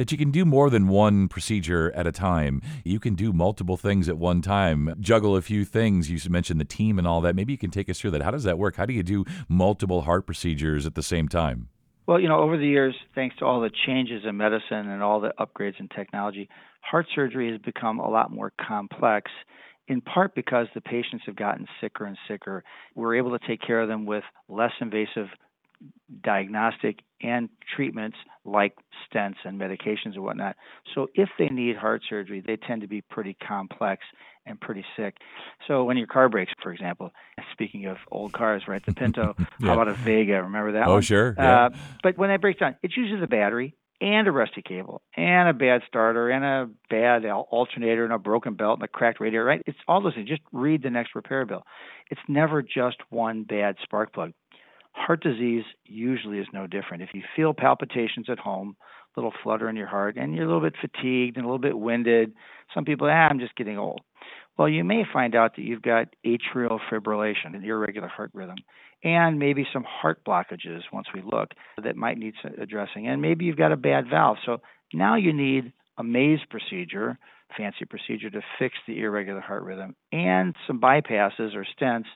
that 0.00 0.10
you 0.10 0.16
can 0.16 0.30
do 0.30 0.46
more 0.46 0.70
than 0.70 0.88
one 0.88 1.28
procedure 1.28 1.92
at 1.94 2.06
a 2.06 2.12
time. 2.12 2.62
You 2.84 2.98
can 2.98 3.14
do 3.14 3.34
multiple 3.34 3.76
things 3.76 4.08
at 4.08 4.16
one 4.16 4.40
time, 4.40 4.94
juggle 4.98 5.36
a 5.36 5.42
few 5.42 5.66
things. 5.66 6.08
You 6.08 6.18
mentioned 6.30 6.58
the 6.58 6.64
team 6.64 6.98
and 6.98 7.06
all 7.06 7.20
that. 7.20 7.36
Maybe 7.36 7.52
you 7.52 7.58
can 7.58 7.70
take 7.70 7.90
us 7.90 8.00
through 8.00 8.12
that. 8.12 8.22
How 8.22 8.30
does 8.30 8.44
that 8.44 8.58
work? 8.58 8.76
How 8.76 8.86
do 8.86 8.94
you 8.94 9.02
do 9.02 9.26
multiple 9.46 10.00
heart 10.00 10.24
procedures 10.24 10.86
at 10.86 10.94
the 10.94 11.02
same 11.02 11.28
time? 11.28 11.68
Well, 12.06 12.18
you 12.18 12.28
know, 12.28 12.38
over 12.38 12.56
the 12.56 12.66
years, 12.66 12.94
thanks 13.14 13.36
to 13.40 13.44
all 13.44 13.60
the 13.60 13.68
changes 13.86 14.22
in 14.26 14.38
medicine 14.38 14.88
and 14.88 15.02
all 15.02 15.20
the 15.20 15.34
upgrades 15.38 15.78
in 15.78 15.88
technology, 15.88 16.48
heart 16.80 17.04
surgery 17.14 17.52
has 17.52 17.60
become 17.60 17.98
a 17.98 18.08
lot 18.08 18.30
more 18.30 18.54
complex 18.58 19.30
in 19.86 20.00
part 20.00 20.34
because 20.34 20.66
the 20.74 20.80
patients 20.80 21.24
have 21.26 21.36
gotten 21.36 21.66
sicker 21.78 22.06
and 22.06 22.16
sicker. 22.26 22.64
We're 22.94 23.16
able 23.16 23.38
to 23.38 23.46
take 23.46 23.60
care 23.60 23.82
of 23.82 23.88
them 23.88 24.06
with 24.06 24.24
less 24.48 24.72
invasive 24.80 25.26
diagnostic 26.24 27.00
and 27.22 27.48
treatments 27.76 28.16
like 28.44 28.74
stents 29.12 29.36
and 29.44 29.60
medications 29.60 30.14
and 30.14 30.22
whatnot. 30.22 30.56
So 30.94 31.08
if 31.14 31.28
they 31.38 31.48
need 31.48 31.76
heart 31.76 32.02
surgery, 32.08 32.42
they 32.44 32.56
tend 32.56 32.82
to 32.82 32.88
be 32.88 33.02
pretty 33.02 33.36
complex 33.46 34.02
and 34.46 34.60
pretty 34.60 34.84
sick. 34.96 35.16
So 35.68 35.84
when 35.84 35.96
your 35.96 36.06
car 36.06 36.28
breaks, 36.28 36.52
for 36.62 36.72
example, 36.72 37.10
speaking 37.52 37.86
of 37.86 37.98
old 38.10 38.32
cars, 38.32 38.62
right, 38.66 38.84
the 38.84 38.94
Pinto, 38.94 39.34
yeah. 39.38 39.44
how 39.60 39.74
about 39.74 39.88
a 39.88 39.94
Vega? 39.94 40.42
Remember 40.42 40.72
that 40.72 40.88
oh, 40.88 40.94
one? 40.94 41.02
sure. 41.02 41.34
Yeah. 41.36 41.66
Uh, 41.66 41.70
but 42.02 42.16
when 42.18 42.30
that 42.30 42.40
breaks 42.40 42.60
down, 42.60 42.76
it's 42.82 42.96
usually 42.96 43.20
the 43.20 43.26
battery 43.26 43.76
and 44.00 44.26
a 44.26 44.32
rusty 44.32 44.62
cable 44.62 45.02
and 45.14 45.48
a 45.48 45.52
bad 45.52 45.82
starter 45.86 46.30
and 46.30 46.44
a 46.44 46.70
bad 46.88 47.24
alternator 47.26 48.04
and 48.04 48.12
a 48.12 48.18
broken 48.18 48.54
belt 48.54 48.78
and 48.78 48.84
a 48.84 48.88
cracked 48.88 49.20
radiator, 49.20 49.44
right? 49.44 49.62
It's 49.66 49.78
all 49.86 50.02
those 50.02 50.14
things. 50.14 50.28
Just 50.28 50.42
read 50.52 50.82
the 50.82 50.90
next 50.90 51.14
repair 51.14 51.44
bill. 51.44 51.64
It's 52.10 52.20
never 52.26 52.62
just 52.62 52.96
one 53.10 53.44
bad 53.44 53.76
spark 53.82 54.12
plug. 54.14 54.32
Heart 54.92 55.22
disease 55.22 55.64
usually 55.84 56.38
is 56.38 56.46
no 56.52 56.66
different. 56.66 57.02
If 57.02 57.10
you 57.14 57.22
feel 57.36 57.54
palpitations 57.54 58.28
at 58.28 58.38
home, 58.38 58.76
a 59.16 59.20
little 59.20 59.32
flutter 59.42 59.68
in 59.68 59.76
your 59.76 59.86
heart, 59.86 60.16
and 60.16 60.34
you're 60.34 60.44
a 60.44 60.46
little 60.46 60.62
bit 60.62 60.74
fatigued 60.80 61.36
and 61.36 61.44
a 61.44 61.48
little 61.48 61.58
bit 61.58 61.78
winded, 61.78 62.32
some 62.74 62.84
people, 62.84 63.08
ah, 63.08 63.28
I'm 63.28 63.40
just 63.40 63.56
getting 63.56 63.78
old. 63.78 64.00
Well, 64.58 64.68
you 64.68 64.84
may 64.84 65.04
find 65.10 65.34
out 65.34 65.56
that 65.56 65.62
you've 65.62 65.82
got 65.82 66.14
atrial 66.24 66.78
fibrillation, 66.90 67.54
an 67.54 67.64
irregular 67.64 68.08
heart 68.08 68.30
rhythm, 68.34 68.56
and 69.02 69.38
maybe 69.38 69.66
some 69.72 69.84
heart 69.84 70.22
blockages 70.24 70.82
once 70.92 71.06
we 71.14 71.22
look 71.22 71.52
that 71.82 71.96
might 71.96 72.18
need 72.18 72.34
addressing. 72.60 73.08
And 73.08 73.22
maybe 73.22 73.46
you've 73.46 73.56
got 73.56 73.72
a 73.72 73.76
bad 73.76 74.04
valve. 74.10 74.36
So 74.44 74.58
now 74.92 75.16
you 75.16 75.32
need 75.32 75.72
a 75.96 76.04
maze 76.04 76.40
procedure, 76.50 77.18
fancy 77.56 77.84
procedure 77.84 78.30
to 78.30 78.42
fix 78.58 78.74
the 78.86 79.00
irregular 79.00 79.40
heart 79.40 79.62
rhythm, 79.62 79.96
and 80.12 80.54
some 80.66 80.80
bypasses 80.80 81.54
or 81.54 81.66
stents 81.80 82.06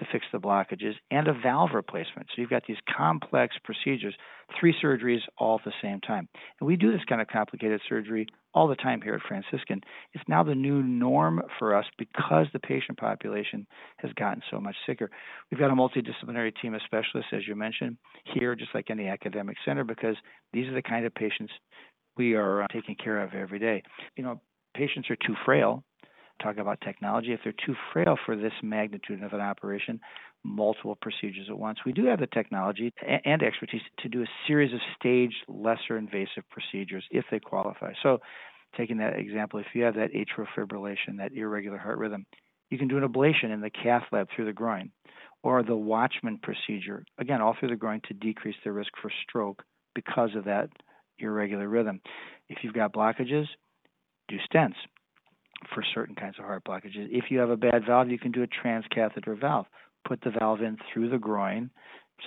to 0.00 0.06
fix 0.10 0.26
the 0.32 0.38
blockages 0.38 0.94
and 1.10 1.28
a 1.28 1.32
valve 1.32 1.70
replacement. 1.74 2.26
So 2.28 2.40
you've 2.40 2.50
got 2.50 2.64
these 2.66 2.78
complex 2.96 3.54
procedures, 3.62 4.14
three 4.58 4.74
surgeries 4.82 5.20
all 5.38 5.58
at 5.58 5.64
the 5.64 5.72
same 5.80 6.00
time. 6.00 6.28
And 6.58 6.66
we 6.66 6.76
do 6.76 6.90
this 6.90 7.04
kind 7.08 7.20
of 7.20 7.28
complicated 7.28 7.80
surgery 7.88 8.26
all 8.52 8.66
the 8.66 8.74
time 8.74 9.00
here 9.02 9.14
at 9.14 9.20
Franciscan. 9.28 9.82
It's 10.12 10.24
now 10.26 10.42
the 10.42 10.54
new 10.54 10.82
norm 10.82 11.42
for 11.58 11.76
us 11.76 11.84
because 11.98 12.46
the 12.52 12.58
patient 12.58 12.98
population 12.98 13.66
has 13.98 14.12
gotten 14.14 14.42
so 14.50 14.58
much 14.58 14.74
sicker. 14.86 15.10
We've 15.50 15.60
got 15.60 15.70
a 15.70 15.74
multidisciplinary 15.74 16.52
team 16.60 16.74
of 16.74 16.80
specialists, 16.84 17.32
as 17.32 17.46
you 17.46 17.54
mentioned, 17.54 17.96
here, 18.34 18.56
just 18.56 18.74
like 18.74 18.90
any 18.90 19.06
academic 19.06 19.56
center, 19.64 19.84
because 19.84 20.16
these 20.52 20.66
are 20.66 20.74
the 20.74 20.82
kind 20.82 21.06
of 21.06 21.14
patients 21.14 21.52
we 22.16 22.34
are 22.34 22.62
uh, 22.62 22.66
taking 22.72 22.96
care 22.96 23.22
of 23.22 23.34
every 23.34 23.58
day. 23.58 23.82
You 24.16 24.24
know, 24.24 24.40
patients 24.74 25.10
are 25.10 25.16
too 25.16 25.34
frail 25.44 25.84
talk 26.42 26.58
about 26.58 26.80
technology. 26.80 27.32
If 27.32 27.40
they're 27.44 27.52
too 27.52 27.74
frail 27.92 28.16
for 28.24 28.36
this 28.36 28.52
magnitude 28.62 29.22
of 29.22 29.32
an 29.32 29.40
operation, 29.40 30.00
multiple 30.44 30.96
procedures 31.00 31.46
at 31.48 31.58
once, 31.58 31.78
we 31.84 31.92
do 31.92 32.06
have 32.06 32.20
the 32.20 32.26
technology 32.26 32.92
and 33.24 33.42
expertise 33.42 33.82
to 34.00 34.08
do 34.08 34.22
a 34.22 34.26
series 34.46 34.72
of 34.72 34.80
staged, 34.98 35.36
lesser 35.48 35.96
invasive 35.96 36.44
procedures 36.50 37.04
if 37.10 37.24
they 37.30 37.38
qualify. 37.38 37.92
So, 38.02 38.18
taking 38.76 38.98
that 38.98 39.18
example, 39.18 39.58
if 39.58 39.66
you 39.74 39.82
have 39.84 39.94
that 39.94 40.12
atrial 40.12 40.46
fibrillation, 40.56 41.18
that 41.18 41.32
irregular 41.32 41.78
heart 41.78 41.98
rhythm, 41.98 42.24
you 42.70 42.78
can 42.78 42.88
do 42.88 42.98
an 42.98 43.08
ablation 43.08 43.52
in 43.52 43.60
the 43.60 43.70
cath 43.70 44.04
lab 44.12 44.28
through 44.34 44.46
the 44.46 44.52
groin, 44.52 44.90
or 45.42 45.62
the 45.62 45.76
Watchman 45.76 46.38
procedure, 46.42 47.04
again, 47.18 47.40
all 47.40 47.56
through 47.58 47.70
the 47.70 47.76
groin 47.76 48.00
to 48.06 48.14
decrease 48.14 48.56
the 48.64 48.70
risk 48.70 48.92
for 49.02 49.10
stroke 49.28 49.64
because 49.94 50.30
of 50.36 50.44
that 50.44 50.68
irregular 51.18 51.68
rhythm. 51.68 52.00
If 52.48 52.58
you've 52.62 52.74
got 52.74 52.92
blockages, 52.92 53.46
do 54.28 54.36
stents 54.52 54.76
for 55.74 55.84
certain 55.94 56.14
kinds 56.14 56.36
of 56.38 56.44
heart 56.44 56.64
blockages. 56.64 57.08
If 57.10 57.30
you 57.30 57.38
have 57.38 57.50
a 57.50 57.56
bad 57.56 57.84
valve, 57.86 58.10
you 58.10 58.18
can 58.18 58.32
do 58.32 58.42
a 58.42 58.46
transcatheter 58.46 59.38
valve. 59.38 59.66
Put 60.06 60.22
the 60.22 60.30
valve 60.30 60.62
in 60.62 60.78
through 60.92 61.10
the 61.10 61.18
groin, 61.18 61.70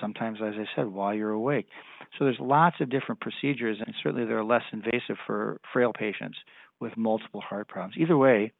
sometimes, 0.00 0.38
as 0.44 0.54
I 0.56 0.64
said, 0.76 0.86
while 0.86 1.14
you're 1.14 1.30
awake. 1.30 1.66
So 2.18 2.24
there's 2.24 2.38
lots 2.40 2.76
of 2.80 2.90
different 2.90 3.20
procedures, 3.20 3.78
and 3.84 3.94
certainly 4.02 4.26
they're 4.26 4.44
less 4.44 4.62
invasive 4.72 5.16
for 5.26 5.60
frail 5.72 5.92
patients 5.92 6.38
with 6.80 6.96
multiple 6.96 7.40
heart 7.40 7.68
problems. 7.68 7.96
Either 7.98 8.16
way, 8.16 8.52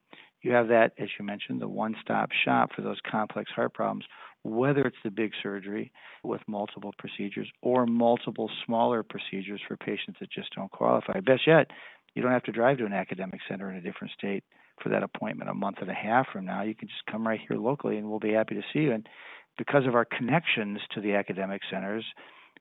you 0.43 0.53
have 0.53 0.69
that, 0.69 0.93
as 0.99 1.09
you 1.19 1.25
mentioned, 1.25 1.61
the 1.61 1.69
one 1.69 1.95
stop 2.03 2.31
shop 2.45 2.71
for 2.75 2.83
those 2.83 2.99
complex 3.11 3.51
heart 3.53 3.73
problems, 3.73 4.05
whether 4.43 4.83
it's 4.83 4.97
the 5.03 5.11
big 5.11 5.33
surgery 5.43 5.91
with 6.23 6.43
multiple 6.47 6.93
procedures 6.99 7.49
or 7.63 7.87
multiple 7.87 8.51
smaller 8.67 9.03
procedures 9.03 9.61
for 9.67 9.77
patients 9.77 10.19
that 10.21 10.31
just 10.31 10.55
don't 10.55 10.71
qualify. 10.71 11.19
Best 11.21 11.47
yet, 11.47 11.71
you 12.15 12.23
don't 12.23 12.33
have 12.33 12.43
to 12.43 12.53
drive 12.53 12.79
to 12.79 12.85
an 12.85 12.93
academic 12.93 13.41
center 13.49 13.71
in 13.71 13.77
a 13.77 13.81
different 13.81 14.13
state 14.13 14.45
for 14.83 14.89
that 14.91 15.03
appointment 15.03 15.51
a 15.51 15.55
month 15.55 15.79
and 15.81 15.91
a 15.91 15.95
half 15.95 16.27
from 16.33 16.45
now. 16.45 16.63
You 16.63 16.75
can 16.75 16.89
just 16.89 17.07
come 17.11 17.27
right 17.27 17.41
here 17.49 17.57
locally 17.57 17.97
and 17.97 18.09
we'll 18.09 18.19
be 18.19 18.33
happy 18.33 18.55
to 18.55 18.63
see 18.73 18.81
you. 18.81 18.93
And 18.93 19.09
because 19.57 19.87
of 19.87 19.95
our 19.95 20.05
connections 20.05 20.81
to 20.95 21.01
the 21.01 21.15
academic 21.15 21.63
centers, 21.71 22.05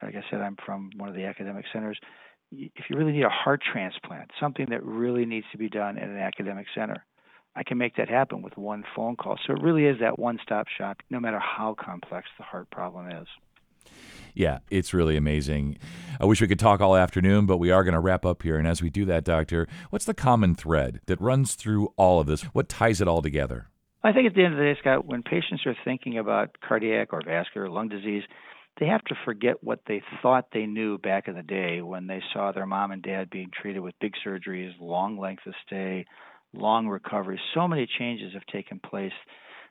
like 0.02 0.14
I 0.14 0.22
said, 0.30 0.40
I'm 0.40 0.56
from 0.64 0.90
one 0.96 1.08
of 1.08 1.14
the 1.14 1.24
academic 1.24 1.64
centers. 1.72 1.98
If 2.52 2.84
you 2.88 2.96
really 2.96 3.12
need 3.12 3.24
a 3.24 3.30
heart 3.30 3.62
transplant, 3.72 4.30
something 4.40 4.66
that 4.70 4.84
really 4.84 5.24
needs 5.24 5.46
to 5.52 5.58
be 5.58 5.68
done 5.68 5.98
at 5.98 6.08
an 6.08 6.18
academic 6.18 6.66
center, 6.74 7.04
I 7.56 7.62
can 7.62 7.78
make 7.78 7.96
that 7.96 8.08
happen 8.08 8.42
with 8.42 8.56
one 8.56 8.84
phone 8.94 9.16
call. 9.16 9.38
So 9.46 9.54
it 9.54 9.62
really 9.62 9.86
is 9.86 10.00
that 10.00 10.18
one 10.18 10.38
stop 10.42 10.66
shop, 10.68 10.98
no 11.10 11.20
matter 11.20 11.38
how 11.38 11.74
complex 11.78 12.28
the 12.36 12.44
heart 12.44 12.70
problem 12.70 13.10
is. 13.10 13.28
Yeah, 14.34 14.58
it's 14.68 14.92
really 14.92 15.16
amazing. 15.16 15.78
I 16.20 16.24
wish 16.24 16.40
we 16.40 16.48
could 16.48 16.58
talk 16.58 16.80
all 16.80 16.96
afternoon, 16.96 17.46
but 17.46 17.58
we 17.58 17.70
are 17.70 17.84
going 17.84 17.94
to 17.94 18.00
wrap 18.00 18.26
up 18.26 18.42
here. 18.42 18.56
And 18.58 18.66
as 18.66 18.82
we 18.82 18.90
do 18.90 19.04
that, 19.04 19.24
Doctor, 19.24 19.68
what's 19.90 20.04
the 20.04 20.14
common 20.14 20.56
thread 20.56 21.00
that 21.06 21.20
runs 21.20 21.54
through 21.54 21.92
all 21.96 22.18
of 22.20 22.26
this? 22.26 22.42
What 22.52 22.68
ties 22.68 23.00
it 23.00 23.06
all 23.06 23.22
together? 23.22 23.68
I 24.02 24.12
think 24.12 24.26
at 24.26 24.34
the 24.34 24.44
end 24.44 24.54
of 24.54 24.58
the 24.58 24.64
day, 24.64 24.76
Scott, 24.80 25.06
when 25.06 25.22
patients 25.22 25.64
are 25.66 25.76
thinking 25.84 26.18
about 26.18 26.56
cardiac 26.66 27.12
or 27.12 27.22
vascular 27.24 27.70
lung 27.70 27.88
disease, 27.88 28.24
they 28.80 28.86
have 28.86 29.04
to 29.04 29.14
forget 29.24 29.62
what 29.62 29.80
they 29.86 30.02
thought 30.20 30.48
they 30.52 30.66
knew 30.66 30.98
back 30.98 31.28
in 31.28 31.36
the 31.36 31.42
day 31.42 31.80
when 31.80 32.08
they 32.08 32.20
saw 32.32 32.50
their 32.50 32.66
mom 32.66 32.90
and 32.90 33.02
dad 33.02 33.30
being 33.30 33.50
treated 33.50 33.80
with 33.80 33.94
big 34.00 34.14
surgeries, 34.26 34.72
long 34.80 35.16
length 35.16 35.46
of 35.46 35.54
stay, 35.64 36.06
long 36.52 36.88
recovery. 36.88 37.40
So 37.54 37.68
many 37.68 37.88
changes 37.98 38.34
have 38.34 38.44
taken 38.46 38.80
place 38.80 39.12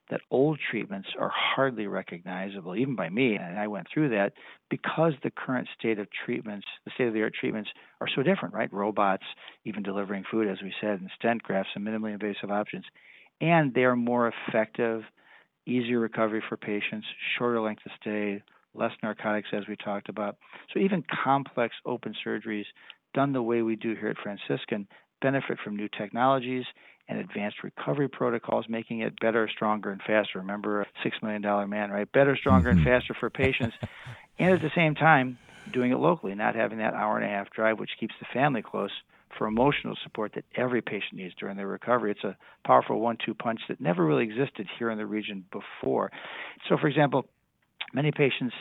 that 0.09 0.21
old 0.29 0.59
treatments 0.69 1.09
are 1.17 1.31
hardly 1.33 1.87
recognizable, 1.87 2.75
even 2.75 2.95
by 2.95 3.09
me. 3.09 3.35
And 3.35 3.57
I 3.57 3.67
went 3.67 3.87
through 3.91 4.09
that 4.09 4.33
because 4.69 5.13
the 5.23 5.31
current 5.31 5.67
state 5.77 5.99
of 5.99 6.07
treatments, 6.25 6.67
the 6.85 6.91
state 6.95 7.07
of 7.07 7.13
the 7.13 7.21
art 7.21 7.33
treatments, 7.39 7.69
are 8.01 8.07
so 8.13 8.21
different, 8.21 8.53
right? 8.53 8.71
Robots, 8.71 9.23
even 9.65 9.83
delivering 9.83 10.23
food, 10.29 10.47
as 10.47 10.61
we 10.61 10.73
said, 10.81 10.99
and 10.99 11.09
stent 11.17 11.43
grafts 11.43 11.71
and 11.75 11.85
minimally 11.85 12.13
invasive 12.13 12.51
options. 12.51 12.85
And 13.39 13.73
they 13.73 13.83
are 13.83 13.95
more 13.95 14.31
effective, 14.49 15.03
easier 15.65 15.99
recovery 15.99 16.43
for 16.47 16.57
patients, 16.57 17.07
shorter 17.37 17.61
length 17.61 17.85
of 17.85 17.91
stay, 17.99 18.43
less 18.75 18.91
narcotics, 19.01 19.49
as 19.53 19.67
we 19.67 19.75
talked 19.77 20.09
about. 20.09 20.37
So 20.73 20.79
even 20.79 21.03
complex 21.23 21.75
open 21.85 22.13
surgeries 22.25 22.65
done 23.13 23.31
the 23.33 23.41
way 23.41 23.61
we 23.61 23.75
do 23.75 23.95
here 23.95 24.09
at 24.09 24.17
Franciscan 24.17 24.87
benefit 25.21 25.57
from 25.63 25.77
new 25.77 25.87
technologies 25.87 26.65
and 27.07 27.19
advanced 27.19 27.63
recovery 27.63 28.07
protocols, 28.07 28.65
making 28.69 29.01
it 29.01 29.19
better, 29.19 29.49
stronger, 29.53 29.91
and 29.91 30.01
faster. 30.01 30.39
Remember, 30.39 30.81
a 30.81 30.87
$6 31.05 31.11
million 31.21 31.69
man, 31.69 31.91
right? 31.91 32.09
Better, 32.11 32.35
stronger, 32.35 32.69
and 32.69 32.79
mm-hmm. 32.79 32.89
faster 32.89 33.13
for 33.19 33.29
patients. 33.29 33.75
and 34.39 34.53
at 34.53 34.61
the 34.61 34.71
same 34.75 34.95
time, 34.95 35.37
doing 35.71 35.91
it 35.91 35.97
locally, 35.97 36.33
not 36.35 36.55
having 36.55 36.77
that 36.79 36.93
hour 36.93 37.17
and 37.17 37.25
a 37.25 37.29
half 37.29 37.49
drive, 37.49 37.79
which 37.79 37.91
keeps 37.99 38.13
the 38.19 38.25
family 38.33 38.61
close 38.61 38.91
for 39.37 39.47
emotional 39.47 39.97
support 40.03 40.33
that 40.35 40.45
every 40.55 40.81
patient 40.81 41.13
needs 41.13 41.33
during 41.39 41.57
their 41.57 41.67
recovery. 41.67 42.11
It's 42.11 42.23
a 42.23 42.37
powerful 42.65 42.99
one 42.99 43.17
two 43.23 43.33
punch 43.33 43.61
that 43.67 43.81
never 43.81 44.05
really 44.05 44.23
existed 44.23 44.67
here 44.77 44.89
in 44.89 44.97
the 44.97 45.05
region 45.05 45.45
before. 45.51 46.11
So, 46.69 46.77
for 46.77 46.87
example, 46.87 47.25
many 47.93 48.11
patients 48.11 48.53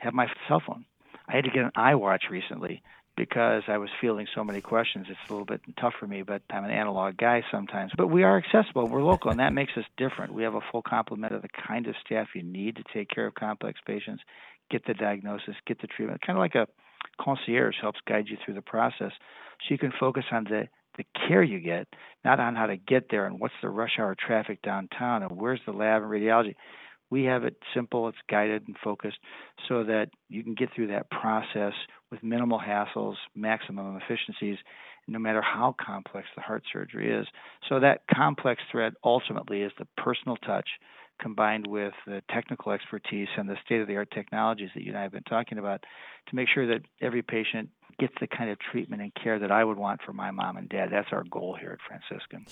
have 0.00 0.14
my 0.14 0.26
cell 0.48 0.62
phone. 0.66 0.84
I 1.28 1.36
had 1.36 1.44
to 1.44 1.50
get 1.50 1.64
an 1.64 1.72
iWatch 1.76 2.30
recently 2.30 2.82
because 3.16 3.62
I 3.68 3.78
was 3.78 3.90
fielding 4.00 4.26
so 4.34 4.42
many 4.42 4.60
questions. 4.60 5.06
It's 5.08 5.18
a 5.28 5.32
little 5.32 5.46
bit 5.46 5.60
tough 5.80 5.94
for 5.98 6.06
me, 6.06 6.22
but 6.22 6.42
I'm 6.50 6.64
an 6.64 6.70
analog 6.70 7.16
guy 7.16 7.42
sometimes. 7.50 7.92
But 7.96 8.08
we 8.08 8.24
are 8.24 8.36
accessible. 8.36 8.88
We're 8.88 9.02
local, 9.02 9.30
and 9.30 9.40
that 9.40 9.52
makes 9.52 9.72
us 9.76 9.84
different. 9.96 10.34
We 10.34 10.42
have 10.42 10.54
a 10.54 10.60
full 10.72 10.82
complement 10.82 11.32
of 11.32 11.42
the 11.42 11.48
kind 11.66 11.86
of 11.86 11.94
staff 12.04 12.28
you 12.34 12.42
need 12.42 12.76
to 12.76 12.84
take 12.92 13.08
care 13.08 13.26
of 13.26 13.34
complex 13.34 13.78
patients, 13.86 14.22
get 14.70 14.84
the 14.86 14.94
diagnosis, 14.94 15.54
get 15.66 15.80
the 15.80 15.86
treatment. 15.86 16.20
Kind 16.26 16.38
of 16.38 16.40
like 16.40 16.56
a 16.56 16.66
concierge 17.20 17.76
helps 17.80 18.00
guide 18.06 18.24
you 18.28 18.36
through 18.44 18.54
the 18.54 18.62
process 18.62 19.12
so 19.12 19.66
you 19.70 19.78
can 19.78 19.92
focus 19.98 20.24
on 20.32 20.44
the 20.44 20.68
the 20.96 21.04
care 21.26 21.42
you 21.42 21.58
get, 21.58 21.88
not 22.24 22.38
on 22.38 22.54
how 22.54 22.66
to 22.66 22.76
get 22.76 23.08
there 23.10 23.26
and 23.26 23.40
what's 23.40 23.54
the 23.60 23.68
rush 23.68 23.98
hour 23.98 24.14
traffic 24.14 24.62
downtown 24.62 25.24
and 25.24 25.32
where's 25.32 25.60
the 25.66 25.72
lab 25.72 26.02
and 26.02 26.10
radiology. 26.10 26.54
We 27.10 27.24
have 27.24 27.44
it 27.44 27.56
simple, 27.74 28.08
it's 28.08 28.18
guided 28.30 28.66
and 28.66 28.76
focused 28.82 29.18
so 29.68 29.84
that 29.84 30.10
you 30.28 30.42
can 30.42 30.54
get 30.54 30.70
through 30.74 30.88
that 30.88 31.10
process 31.10 31.72
with 32.14 32.22
minimal 32.22 32.60
hassles, 32.60 33.16
maximum 33.34 33.96
efficiencies, 33.96 34.58
no 35.08 35.18
matter 35.18 35.42
how 35.42 35.74
complex 35.84 36.28
the 36.34 36.42
heart 36.42 36.62
surgery 36.72 37.12
is. 37.12 37.26
So 37.68 37.80
that 37.80 38.02
complex 38.12 38.62
thread 38.70 38.94
ultimately 39.04 39.62
is 39.62 39.72
the 39.78 39.86
personal 39.96 40.36
touch 40.36 40.68
combined 41.20 41.66
with 41.66 41.92
the 42.06 42.22
technical 42.30 42.72
expertise 42.72 43.28
and 43.36 43.48
the 43.48 43.56
state 43.64 43.80
of 43.80 43.88
the 43.88 43.96
art 43.96 44.10
technologies 44.12 44.70
that 44.74 44.82
you 44.82 44.90
and 44.90 44.98
I 44.98 45.02
have 45.02 45.12
been 45.12 45.22
talking 45.24 45.58
about 45.58 45.84
to 46.28 46.36
make 46.36 46.48
sure 46.52 46.66
that 46.68 46.82
every 47.00 47.22
patient 47.22 47.68
gets 47.98 48.14
the 48.20 48.26
kind 48.26 48.50
of 48.50 48.58
treatment 48.58 49.02
and 49.02 49.12
care 49.14 49.38
that 49.38 49.52
I 49.52 49.64
would 49.64 49.78
want 49.78 50.00
for 50.02 50.12
my 50.12 50.30
mom 50.30 50.56
and 50.56 50.68
dad. 50.68 50.88
That's 50.90 51.08
our 51.12 51.24
goal 51.24 51.56
here 51.60 51.70
at 51.70 51.78
Franciscan. 51.86 52.46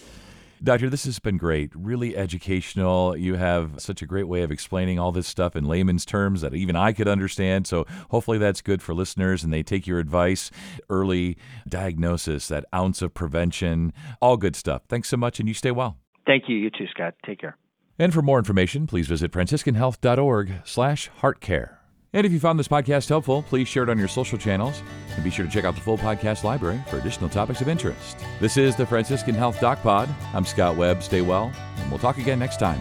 Doctor, 0.64 0.88
this 0.88 1.04
has 1.06 1.18
been 1.18 1.38
great, 1.38 1.72
really 1.74 2.16
educational. 2.16 3.16
You 3.16 3.34
have 3.34 3.80
such 3.80 4.00
a 4.00 4.06
great 4.06 4.28
way 4.28 4.42
of 4.42 4.52
explaining 4.52 4.96
all 4.96 5.10
this 5.10 5.26
stuff 5.26 5.56
in 5.56 5.64
layman's 5.64 6.04
terms 6.04 6.40
that 6.42 6.54
even 6.54 6.76
I 6.76 6.92
could 6.92 7.08
understand. 7.08 7.66
So 7.66 7.84
hopefully 8.10 8.38
that's 8.38 8.60
good 8.60 8.80
for 8.80 8.94
listeners 8.94 9.42
and 9.42 9.52
they 9.52 9.64
take 9.64 9.88
your 9.88 9.98
advice. 9.98 10.52
Early 10.88 11.36
diagnosis, 11.68 12.46
that 12.46 12.64
ounce 12.72 13.02
of 13.02 13.12
prevention, 13.12 13.92
all 14.20 14.36
good 14.36 14.54
stuff. 14.54 14.82
Thanks 14.88 15.08
so 15.08 15.16
much 15.16 15.40
and 15.40 15.48
you 15.48 15.54
stay 15.54 15.72
well. 15.72 15.98
Thank 16.26 16.44
you. 16.48 16.56
You 16.56 16.70
too, 16.70 16.86
Scott. 16.92 17.14
Take 17.26 17.40
care. 17.40 17.56
And 17.98 18.14
for 18.14 18.22
more 18.22 18.38
information, 18.38 18.86
please 18.86 19.08
visit 19.08 19.32
franciscanhealth.org 19.32 20.52
slash 20.64 21.10
heartcare. 21.20 21.81
And 22.14 22.26
if 22.26 22.32
you 22.32 22.38
found 22.38 22.58
this 22.58 22.68
podcast 22.68 23.08
helpful, 23.08 23.42
please 23.42 23.66
share 23.68 23.84
it 23.84 23.88
on 23.88 23.98
your 23.98 24.08
social 24.08 24.36
channels 24.36 24.82
and 25.14 25.24
be 25.24 25.30
sure 25.30 25.46
to 25.46 25.50
check 25.50 25.64
out 25.64 25.74
the 25.74 25.80
full 25.80 25.96
podcast 25.96 26.44
library 26.44 26.82
for 26.88 26.98
additional 26.98 27.30
topics 27.30 27.62
of 27.62 27.68
interest. 27.68 28.18
This 28.38 28.58
is 28.58 28.76
the 28.76 28.84
Franciscan 28.84 29.34
Health 29.34 29.58
Doc 29.60 29.82
Pod. 29.82 30.10
I'm 30.34 30.44
Scott 30.44 30.76
Webb. 30.76 31.02
Stay 31.02 31.22
well, 31.22 31.50
and 31.78 31.90
we'll 31.90 31.98
talk 31.98 32.18
again 32.18 32.38
next 32.38 32.58
time. 32.58 32.80